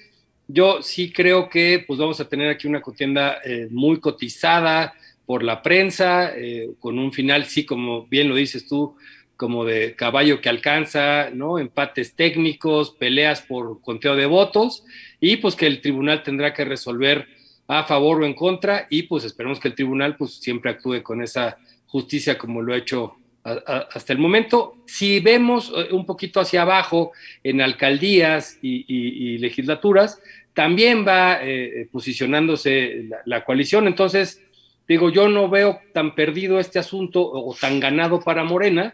yo 0.48 0.84
sí 0.84 1.12
creo 1.12 1.50
que 1.50 1.84
pues 1.88 1.98
vamos 1.98 2.20
a 2.20 2.30
tener 2.30 2.48
aquí 2.48 2.68
una 2.68 2.80
contienda 2.80 3.42
muy 3.72 4.00
cotizada, 4.00 4.94
por 5.26 5.44
la 5.44 5.62
prensa, 5.62 6.32
eh, 6.36 6.70
con 6.80 7.00
un 7.00 7.12
final, 7.12 7.46
sí, 7.46 7.66
como 7.66 8.06
bien 8.08 8.30
lo 8.30 8.36
dices 8.36 8.68
tú, 8.68 8.96
como 9.38 9.66
de 9.66 9.96
caballo 9.96 10.40
que 10.40 10.50
alcanza, 10.50 11.30
¿no? 11.32 11.60
Empates 11.60 12.16
técnicos, 12.16 12.92
peleas 12.92 13.42
por 13.42 13.82
conteo 13.82 14.16
de 14.16 14.26
votos, 14.26 14.86
y 15.20 15.38
pues 15.38 15.56
que 15.56 15.68
el 15.68 15.82
tribunal 15.82 16.24
tendrá 16.24 16.54
que 16.54 16.64
resolver 16.64 17.28
a 17.68 17.84
favor 17.84 18.22
o 18.22 18.26
en 18.26 18.34
contra, 18.34 18.88
y 18.90 19.04
pues 19.04 19.24
esperemos 19.24 19.60
que 19.60 19.68
el 19.68 19.76
tribunal 19.76 20.16
pues 20.16 20.36
siempre 20.36 20.72
actúe 20.72 21.02
con 21.02 21.22
esa 21.22 21.58
justicia 21.88 22.38
como 22.38 22.62
lo 22.62 22.74
ha 22.74 22.78
hecho 22.78 23.16
hasta 23.44 24.12
el 24.12 24.18
momento. 24.18 24.78
Si 24.88 25.20
vemos 25.20 25.72
eh, 25.76 25.90
un 25.92 26.06
poquito 26.06 26.40
hacia 26.40 26.64
abajo 26.64 27.12
en 27.44 27.62
alcaldías 27.62 28.58
y, 28.62 29.38
legislaturas, 29.38 30.20
también 30.54 31.06
va 31.08 31.40
eh, 31.44 31.88
posicionándose 31.92 33.10
la 33.26 33.44
coalición, 33.44 33.86
entonces 33.88 34.42
Digo, 34.88 35.10
yo 35.10 35.30
no 35.30 35.50
veo 35.50 35.80
tan 35.94 36.16
perdido 36.16 36.60
este 36.60 36.80
asunto 36.80 37.22
o 37.22 37.56
tan 37.60 37.80
ganado 37.80 38.20
para 38.20 38.44
Morena, 38.44 38.94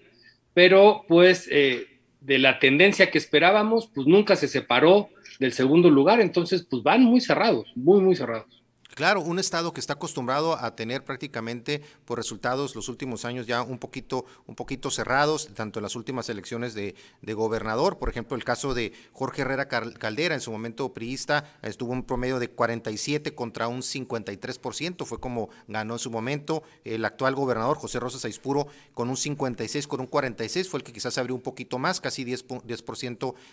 pero 0.53 1.03
pues 1.07 1.47
eh, 1.51 1.85
de 2.21 2.39
la 2.39 2.59
tendencia 2.59 3.11
que 3.11 3.17
esperábamos, 3.17 3.89
pues 3.93 4.07
nunca 4.07 4.35
se 4.35 4.47
separó 4.47 5.09
del 5.39 5.53
segundo 5.53 5.89
lugar, 5.89 6.21
entonces 6.21 6.65
pues 6.69 6.83
van 6.83 7.03
muy 7.03 7.19
cerrados, 7.19 7.71
muy, 7.75 7.99
muy 8.01 8.15
cerrados. 8.15 8.60
Claro, 8.93 9.21
un 9.21 9.39
Estado 9.39 9.71
que 9.71 9.79
está 9.79 9.93
acostumbrado 9.93 10.57
a 10.59 10.75
tener 10.75 11.05
prácticamente 11.05 11.81
por 12.03 12.17
resultados 12.17 12.75
los 12.75 12.89
últimos 12.89 13.23
años 13.23 13.47
ya 13.47 13.61
un 13.61 13.79
poquito, 13.79 14.25
un 14.47 14.55
poquito 14.55 14.91
cerrados, 14.91 15.47
tanto 15.53 15.79
en 15.79 15.83
las 15.83 15.95
últimas 15.95 16.27
elecciones 16.27 16.73
de, 16.73 16.95
gobernador, 17.33 17.97
por 17.97 18.09
ejemplo, 18.09 18.35
el 18.35 18.43
caso 18.43 18.73
de 18.73 18.91
Jorge 19.13 19.43
Herrera 19.43 19.69
Caldera, 19.69 20.35
en 20.35 20.41
su 20.41 20.51
momento 20.51 20.93
priista, 20.93 21.57
estuvo 21.61 21.93
un 21.93 22.03
promedio 22.03 22.39
de 22.39 22.49
47 22.49 23.33
contra 23.33 23.69
un 23.69 23.79
53%, 23.81 25.05
fue 25.05 25.21
como 25.21 25.49
ganó 25.69 25.93
en 25.93 25.99
su 25.99 26.11
momento. 26.11 26.63
El 26.83 27.05
actual 27.05 27.33
gobernador, 27.33 27.77
José 27.77 28.01
Rosas 28.01 28.25
Aispuro, 28.25 28.67
con 28.93 29.09
un 29.09 29.15
56, 29.15 29.87
con 29.87 30.01
un 30.01 30.07
46, 30.07 30.67
fue 30.67 30.79
el 30.79 30.83
que 30.83 30.91
quizás 30.91 31.17
abrió 31.17 31.33
un 31.33 31.41
poquito 31.41 31.79
más, 31.79 32.01
casi 32.01 32.25
10%, 32.25 32.61
10 32.65 32.83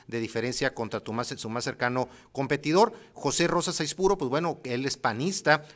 de 0.08 0.20
diferencia 0.20 0.74
contra 0.74 0.98
tu 0.98 1.12
más, 1.12 1.28
su 1.28 1.48
más 1.48 1.62
cercano 1.62 2.08
competidor. 2.32 2.92
José 3.14 3.46
Rosas 3.46 3.80
Aispuro, 3.80 4.18
pues 4.18 4.28
bueno, 4.28 4.58
él 4.64 4.84
es 4.84 4.96
panista 4.96 5.27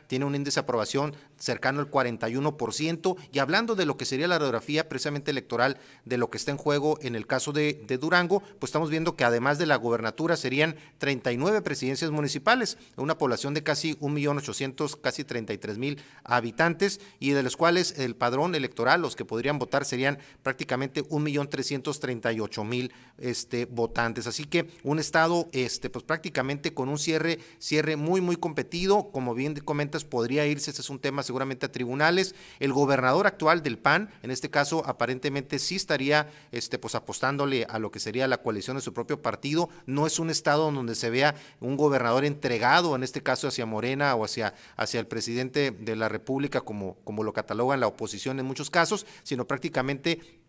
tiene 0.07 0.25
un 0.25 0.35
índice 0.35 0.59
de 0.59 0.63
aprobación 0.63 1.15
cercano 1.43 1.81
al 1.81 1.91
41%. 1.91 3.17
Y 3.31 3.39
hablando 3.39 3.75
de 3.75 3.85
lo 3.85 3.97
que 3.97 4.05
sería 4.05 4.27
la 4.27 4.37
radiografía 4.39 4.87
precisamente 4.87 5.31
electoral 5.31 5.77
de 6.05 6.17
lo 6.17 6.29
que 6.29 6.37
está 6.37 6.51
en 6.51 6.57
juego 6.57 6.97
en 7.01 7.15
el 7.15 7.27
caso 7.27 7.51
de, 7.51 7.85
Durango, 7.99 8.41
pues 8.59 8.69
estamos 8.69 8.89
viendo 8.89 9.15
que 9.15 9.23
además 9.23 9.57
de 9.57 9.65
la 9.65 9.75
gobernatura 9.75 10.35
serían 10.37 10.75
39 10.97 11.61
presidencias 11.61 12.11
municipales, 12.11 12.77
una 12.95 13.17
población 13.17 13.53
de 13.53 13.63
casi 13.63 13.95
1.800.000, 13.97 15.01
casi 15.01 15.23
33.000 15.23 15.99
habitantes, 16.23 16.99
y 17.19 17.31
de 17.31 17.43
los 17.43 17.57
cuales 17.57 17.99
el 17.99 18.15
padrón 18.15 18.55
electoral, 18.55 19.01
los 19.01 19.15
que 19.15 19.25
podrían 19.25 19.59
votar 19.59 19.85
serían 19.85 20.17
prácticamente 20.41 21.03
1.338.000 21.03 22.91
este, 23.17 23.65
votantes. 23.65 24.27
Así 24.27 24.45
que 24.45 24.69
un 24.83 24.99
estado 24.99 25.47
este, 25.51 25.89
pues 25.89 26.03
prácticamente 26.03 26.73
con 26.73 26.89
un 26.89 26.97
cierre, 26.97 27.39
cierre 27.59 27.95
muy, 27.95 28.21
muy 28.21 28.37
competido, 28.37 29.11
como 29.11 29.35
bien 29.35 29.42
comentas, 29.63 30.03
podría 30.03 30.45
irse, 30.45 30.71
ese 30.71 30.81
es 30.81 30.89
un 30.89 30.99
tema 30.99 31.23
seguramente 31.23 31.65
a 31.65 31.71
tribunales. 31.71 32.35
El 32.59 32.73
gobernador 32.73 33.27
actual 33.27 33.63
del 33.63 33.77
PAN, 33.77 34.09
en 34.21 34.31
este 34.31 34.49
caso, 34.49 34.83
aparentemente 34.85 35.59
sí 35.59 35.75
estaría 35.75 36.29
este, 36.51 36.79
pues, 36.79 36.95
apostándole 36.95 37.65
a 37.69 37.79
lo 37.79 37.91
que 37.91 37.99
sería 37.99 38.27
la 38.27 38.41
coalición 38.41 38.77
de 38.77 38.81
su 38.81 38.93
propio 38.93 39.21
partido. 39.21 39.69
No 39.85 40.07
es 40.07 40.19
un 40.19 40.29
estado 40.29 40.71
donde 40.71 40.95
se 40.95 41.09
vea 41.09 41.35
un 41.59 41.77
gobernador 41.77 42.25
entregado, 42.25 42.95
en 42.95 43.03
este 43.03 43.21
caso 43.21 43.47
hacia 43.47 43.65
Morena 43.65 44.15
o 44.15 44.25
hacia, 44.25 44.53
hacia 44.77 44.99
el 44.99 45.07
presidente 45.07 45.71
de 45.71 45.95
la 45.95 46.09
República, 46.09 46.61
como, 46.61 46.95
como 47.03 47.23
lo 47.23 47.33
catalogan 47.33 47.79
la 47.79 47.87
oposición 47.87 48.39
en 48.39 48.45
muchos 48.45 48.69
casos, 48.69 49.05
sino 49.23 49.47
prácticamente 49.47 50.42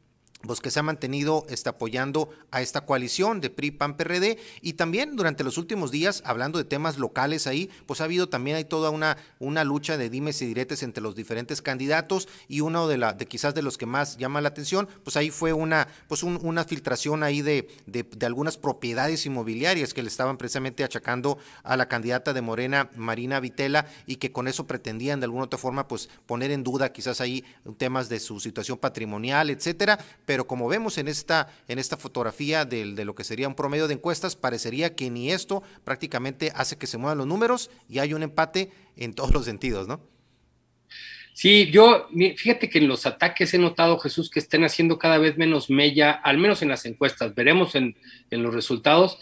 pues 0.46 0.60
que 0.60 0.70
se 0.70 0.80
ha 0.80 0.82
mantenido 0.82 1.46
está 1.48 1.70
apoyando 1.70 2.30
a 2.50 2.62
esta 2.62 2.82
coalición 2.82 3.40
de 3.40 3.50
PRI 3.50 3.72
PAN 3.72 3.96
PRD 3.96 4.38
y 4.60 4.74
también 4.74 5.16
durante 5.16 5.44
los 5.44 5.58
últimos 5.58 5.90
días 5.90 6.22
hablando 6.24 6.58
de 6.58 6.64
temas 6.64 6.98
locales 6.98 7.46
ahí 7.46 7.70
pues 7.86 8.00
ha 8.00 8.04
habido 8.04 8.28
también 8.28 8.56
hay 8.56 8.64
toda 8.64 8.90
una 8.90 9.16
una 9.38 9.64
lucha 9.64 9.96
de 9.96 10.10
dimes 10.10 10.40
y 10.42 10.46
diretes 10.46 10.82
entre 10.82 11.02
los 11.02 11.14
diferentes 11.14 11.62
candidatos. 11.62 12.28
Y 12.48 12.60
uno 12.60 12.88
de 12.88 12.98
la 12.98 13.12
de 13.12 13.26
quizás 13.26 13.54
de 13.54 13.62
los 13.62 13.78
que 13.78 13.86
más 13.86 14.16
llama 14.16 14.40
la 14.40 14.48
atención 14.48 14.88
pues 15.02 15.16
ahí 15.16 15.30
fue 15.30 15.52
una 15.52 15.88
pues 16.08 16.22
una 16.22 16.64
filtración 16.64 17.22
ahí 17.22 17.42
de, 17.42 17.68
de, 17.86 18.02
de, 18.02 18.26
algunas 18.26 18.56
propiedades 18.56 19.26
inmobiliarias 19.26 19.94
que 19.94 20.02
le 20.02 20.08
estaban 20.08 20.36
precisamente 20.36 20.84
achacando 20.84 21.38
a 21.62 21.76
la 21.76 21.88
candidata 21.88 22.32
de 22.32 22.40
Morena 22.40 22.90
Marina 22.96 23.40
Vitela 23.40 23.86
y 24.06 24.16
que 24.16 24.32
con 24.32 24.48
eso 24.48 24.66
pretendían 24.66 25.20
de 25.20 25.24
alguna 25.24 25.44
otra 25.44 25.58
forma 25.58 25.88
pues 25.88 26.08
poner 26.26 26.50
en 26.50 26.62
duda 26.62 26.92
quizás 26.92 27.20
ahí 27.20 27.44
temas 27.76 28.08
de 28.08 28.20
su 28.20 28.40
situación 28.40 28.78
patrimonial 28.78 29.50
etcétera 29.50 29.98
como 30.42 30.68
vemos 30.68 30.98
en 30.98 31.08
esta, 31.08 31.48
en 31.68 31.78
esta 31.78 31.96
fotografía 31.96 32.64
de, 32.64 32.84
lo 33.04 33.14
que 33.14 33.24
sería 33.24 33.48
un 33.48 33.54
promedio 33.54 33.86
de 33.86 33.94
encuestas, 33.94 34.36
parecería 34.36 34.94
que 34.94 35.10
ni 35.10 35.30
esto 35.30 35.62
prácticamente 35.84 36.52
hace 36.54 36.76
que 36.76 36.86
se 36.86 36.98
muevan 36.98 37.18
los 37.18 37.26
números 37.26 37.70
y 37.88 38.00
hay 38.00 38.12
un 38.12 38.22
empate 38.22 38.70
en 38.96 39.14
todos 39.14 39.32
los 39.32 39.44
sentidos, 39.44 39.86
¿no? 39.86 40.00
Sí, 41.32 41.70
yo, 41.70 42.08
fíjate 42.36 42.70
que 42.70 42.78
en 42.78 42.86
los 42.86 43.06
ataques 43.06 43.54
he 43.54 43.58
notado, 43.58 43.98
Jesús, 43.98 44.30
que 44.30 44.38
estén 44.38 44.64
haciendo 44.64 44.98
cada 44.98 45.18
vez 45.18 45.36
menos 45.36 45.68
mella, 45.68 46.12
al 46.12 46.38
menos 46.38 46.62
en 46.62 46.68
las 46.68 46.84
encuestas, 46.86 47.34
veremos 47.34 47.74
en 47.74 47.96
los 48.30 48.54
resultados, 48.54 49.18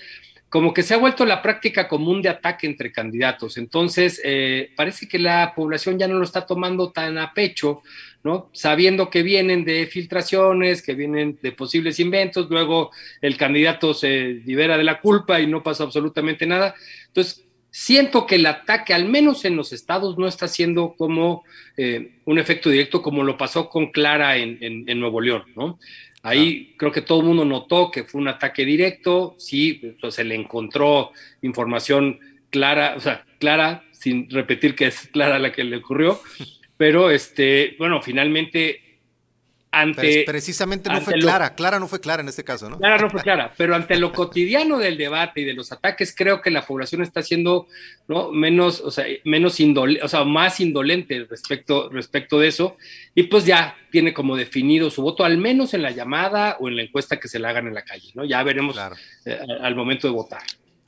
como 0.53 0.75
que 0.75 0.83
se 0.83 0.93
ha 0.93 0.99
vuelto 0.99 1.25
la 1.25 1.41
práctica 1.41 1.89
común 1.89 2.21
de 2.21 2.29
ataque 2.29 2.67
entre 2.67 2.93
candidatos. 2.93 3.57
Entonces, 3.57 4.21
eh, 4.23 4.71
parece 4.77 5.09
que 5.09 5.19
la 5.19 5.55
población 5.57 5.99
ya 5.99 6.07
no 6.07 6.19
lo 6.19 6.25
está 6.25 6.45
tomando 6.45 6.93
tan 6.93 7.17
a 7.17 7.33
pecho, 7.33 7.81
¿no? 8.23 8.51
Sabiendo 8.53 9.09
que 9.09 9.23
vienen 9.23 9.65
de 9.65 9.87
filtraciones, 9.87 10.83
que 10.83 10.93
vienen 10.93 11.39
de 11.41 11.53
posibles 11.53 11.99
inventos, 12.01 12.51
luego 12.51 12.91
el 13.23 13.39
candidato 13.39 13.95
se 13.95 14.43
libera 14.45 14.77
de 14.77 14.85
la 14.85 15.01
culpa 15.01 15.41
y 15.41 15.47
no 15.47 15.63
pasa 15.63 15.85
absolutamente 15.85 16.47
nada. 16.47 16.75
Entonces, 17.07 17.47
siento 17.71 18.27
que 18.27 18.35
el 18.35 18.45
ataque, 18.45 18.93
al 18.93 19.09
menos 19.09 19.47
en 19.47 19.57
los 19.57 19.73
estados, 19.73 20.19
no 20.19 20.29
está 20.29 20.49
siendo 20.49 20.97
como 20.99 21.45
eh, 21.79 22.17
un 22.27 22.39
efecto 22.39 22.69
directo 22.69 23.01
como 23.01 23.25
lo 23.25 23.39
pasó 23.39 23.71
con 23.71 23.91
Clara 23.91 24.37
en, 24.37 24.59
en 24.61 25.01
Nuevo 25.01 25.23
León, 25.23 25.45
¿no? 25.57 25.79
Ahí 26.23 26.75
creo 26.77 26.93
que 26.93 27.03
todo 27.03 27.21
el 27.21 27.27
mundo 27.27 27.45
notó 27.45 27.91
que 27.91 28.05
fue 28.05 28.21
un 28.21 28.29
ataque 28.29 28.65
directo, 28.65 29.35
sí, 29.39 29.81
se 30.09 30.25
le 30.25 30.37
encontró 30.37 31.13
información 31.43 32.21
clara, 32.51 32.95
o 32.97 33.01
sea, 33.01 33.25
clara, 33.39 33.85
sin 33.91 34.31
repetir 34.31 34.77
que 34.77 34.87
es 34.87 35.09
clara 35.09 35.41
la 35.41 35.51
que 35.51 35.65
le 35.65 35.79
ocurrió, 35.79 36.21
pero 36.77 37.11
este, 37.11 37.75
bueno, 37.79 38.03
finalmente 38.03 38.92
ante... 39.73 40.25
precisamente 40.27 40.91
no 40.91 41.01
fue 41.01 41.15
clara, 41.15 41.55
clara 41.55 41.81
no 41.81 41.89
fue 41.89 42.01
clara 42.01 42.23
en 42.23 42.29
este 42.29 42.45
caso, 42.45 42.69
¿no? 42.69 42.79
Clara 42.79 42.99
no 42.99 43.11
fue 43.11 43.23
clara, 43.23 43.53
pero 43.57 43.75
ante 43.75 43.99
lo 43.99 44.13
cotidiano 44.13 44.79
del 44.79 44.99
debate 44.99 45.41
y 45.41 45.45
de 45.45 45.55
los 45.55 45.73
ataques, 45.73 46.15
creo 46.15 46.43
que 46.43 46.51
la 46.51 46.67
población 46.67 47.03
está 47.03 47.23
siendo 47.23 47.67
¿no? 48.07 48.31
menos, 48.31 48.81
o 48.81 48.91
sea, 48.91 49.07
menos 49.25 49.59
indolente, 49.61 50.05
o 50.05 50.09
sea, 50.09 50.25
más 50.25 50.61
indolente 50.61 51.27
respecto, 51.29 51.89
respecto 51.89 52.39
de 52.39 52.49
eso, 52.49 52.77
y 53.15 53.25
pues 53.25 53.47
ya 53.47 53.77
tiene 53.91 54.13
como 54.13 54.37
definido 54.37 54.91
su 54.91 55.03
voto, 55.03 55.25
al 55.25 55.39
menos 55.39 55.73
en 55.73 55.83
la 55.83 55.91
llamada 55.91 56.59
o 56.61 56.69
en 56.69 56.77
la 56.77 56.83
encuesta 56.83 57.19
que 57.19 57.29
se 57.29 57.39
le 57.39 57.49
hagan 57.49 57.67
en 57.67 57.75
la 57.75 57.83
calle, 57.83 58.11
¿no? 58.15 58.25
Ya 58.25 58.43
veremos 58.43 58.77
eh, 59.25 59.39
al 59.63 59.75
momento 59.75 60.07
de 60.07 60.13
votar. 60.13 60.43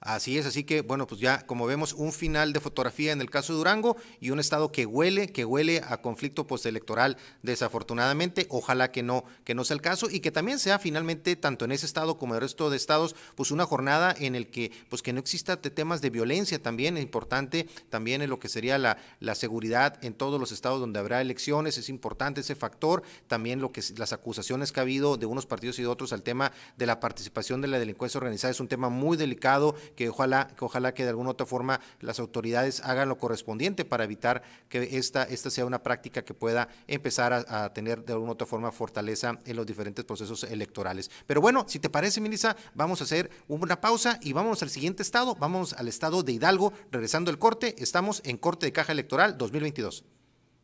Así 0.05 0.37
es, 0.37 0.45
así 0.45 0.65
que 0.65 0.83
bueno, 0.83 1.07
pues 1.07 1.19
ya 1.19 1.47
como 1.47 1.65
vemos 1.65 1.95
un 1.95 2.13
final 2.13 2.53
de 2.53 2.61
fotografía 2.61 3.13
en 3.13 3.23
el 3.23 3.31
caso 3.31 3.55
de 3.55 3.57
Durango 3.57 3.97
y 4.21 4.29
un 4.33 4.39
estado 4.39 4.71
que 4.71 4.85
huele, 4.85 5.29
que 5.29 5.47
huele 5.47 5.81
a 5.83 6.03
conflicto 6.03 6.47
postelectoral 6.47 7.17
desafortunadamente, 7.43 8.47
ojalá 8.51 8.93
que 8.93 9.03
no, 9.03 9.25
que 9.45 9.55
no 9.55 9.65
sea 9.65 9.77
el 9.77 9.81
caso 9.81 10.11
y 10.11 10.21
que 10.21 10.31
también 10.31 10.59
sea 10.59 10.79
finalmente 10.79 11.37
tanto 11.37 11.65
en 11.65 11.73
ese 11.73 11.87
estado 11.87 12.19
como 12.19 12.35
en 12.35 12.37
el 12.37 12.43
resto 12.43 12.69
de 12.69 12.77
estados, 12.77 13.17
pues 13.35 13.51
una 13.51 13.65
jornada 13.65 14.15
en 14.19 14.35
el 14.35 14.49
que 14.49 14.73
pues 14.91 15.01
que 15.01 15.15
no 15.15 15.21
exista 15.21 15.57
temas 15.57 16.03
de 16.03 16.11
violencia 16.11 16.63
también 16.63 16.99
es 16.99 17.03
importante, 17.03 17.67
también 17.89 18.21
en 18.21 18.29
lo 18.29 18.39
que 18.39 18.51
sería 18.51 18.77
la, 18.77 18.99
la 19.21 19.35
seguridad 19.35 20.05
en 20.05 20.13
todos 20.13 20.39
los 20.39 20.53
estados 20.53 20.81
donde 20.81 20.99
habrá 20.99 21.23
elecciones, 21.23 21.79
es 21.79 21.89
importante 21.89 22.43
ese 22.43 22.55
factor, 22.55 23.03
también 23.27 23.63
lo 23.63 23.73
que 23.73 23.83
las 23.97 24.13
acusaciones 24.13 24.71
que 24.71 24.81
ha 24.81 24.83
habido 24.83 25.17
de 25.17 25.25
unos 25.25 25.47
partidos 25.47 25.79
y 25.79 25.83
de 25.83 25.89
otros 25.89 26.13
al 26.13 26.23
tema 26.23 26.53
de 26.77 26.85
la 26.85 27.01
participación 27.01 27.63
de 27.63 27.69
la 27.69 27.79
delincuencia 27.79 28.19
organizada 28.19 28.51
es 28.51 28.61
un 28.61 28.69
tema 28.69 28.91
muy 28.91 29.17
delicado 29.17 29.75
que 29.95 30.09
ojalá, 30.09 30.49
que 30.57 30.65
ojalá 30.65 30.95
que 30.95 31.05
de 31.05 31.11
alguna 31.11 31.31
otra 31.31 31.47
forma 31.47 31.81
las 32.01 32.19
autoridades 32.19 32.81
hagan 32.81 33.09
lo 33.09 33.19
correspondiente 33.19 33.85
para 33.85 34.05
evitar 34.05 34.43
que 34.69 34.97
esta, 34.99 35.25
esta 35.25 35.51
sea 35.51 35.67
una 35.67 35.83
práctica 35.83 36.25
que 36.25 36.35
pueda 36.35 36.69
empezar 36.87 37.33
a, 37.33 37.73
tener 37.73 38.05
de 38.05 38.13
alguna 38.13 38.33
otra 38.33 38.47
forma 38.47 38.71
fortaleza 38.73 39.39
en 39.45 39.57
los 39.57 39.67
diferentes 39.67 40.05
procesos 40.05 40.45
electorales. 40.45 41.11
Pero 41.27 41.41
bueno, 41.41 41.65
si 41.69 41.79
te 41.79 41.91
parece, 41.91 42.21
Melissa, 42.21 42.57
vamos 42.75 43.01
a 43.01 43.05
hacer 43.05 43.31
una 43.49 43.81
pausa 43.81 44.19
y 44.23 44.33
vamos 44.33 44.63
al 44.63 44.71
siguiente 44.71 45.03
estado, 45.03 45.35
vamos 45.37 45.73
al 45.73 45.89
estado 45.89 46.23
de 46.23 46.33
Hidalgo, 46.33 46.73
regresando 46.91 47.31
el 47.31 47.39
corte, 47.39 47.75
estamos 47.79 48.23
en 48.25 48.37
corte 48.37 48.67
de 48.67 48.73
caja 48.73 48.93
electoral 48.93 49.39
2022. 49.39 50.05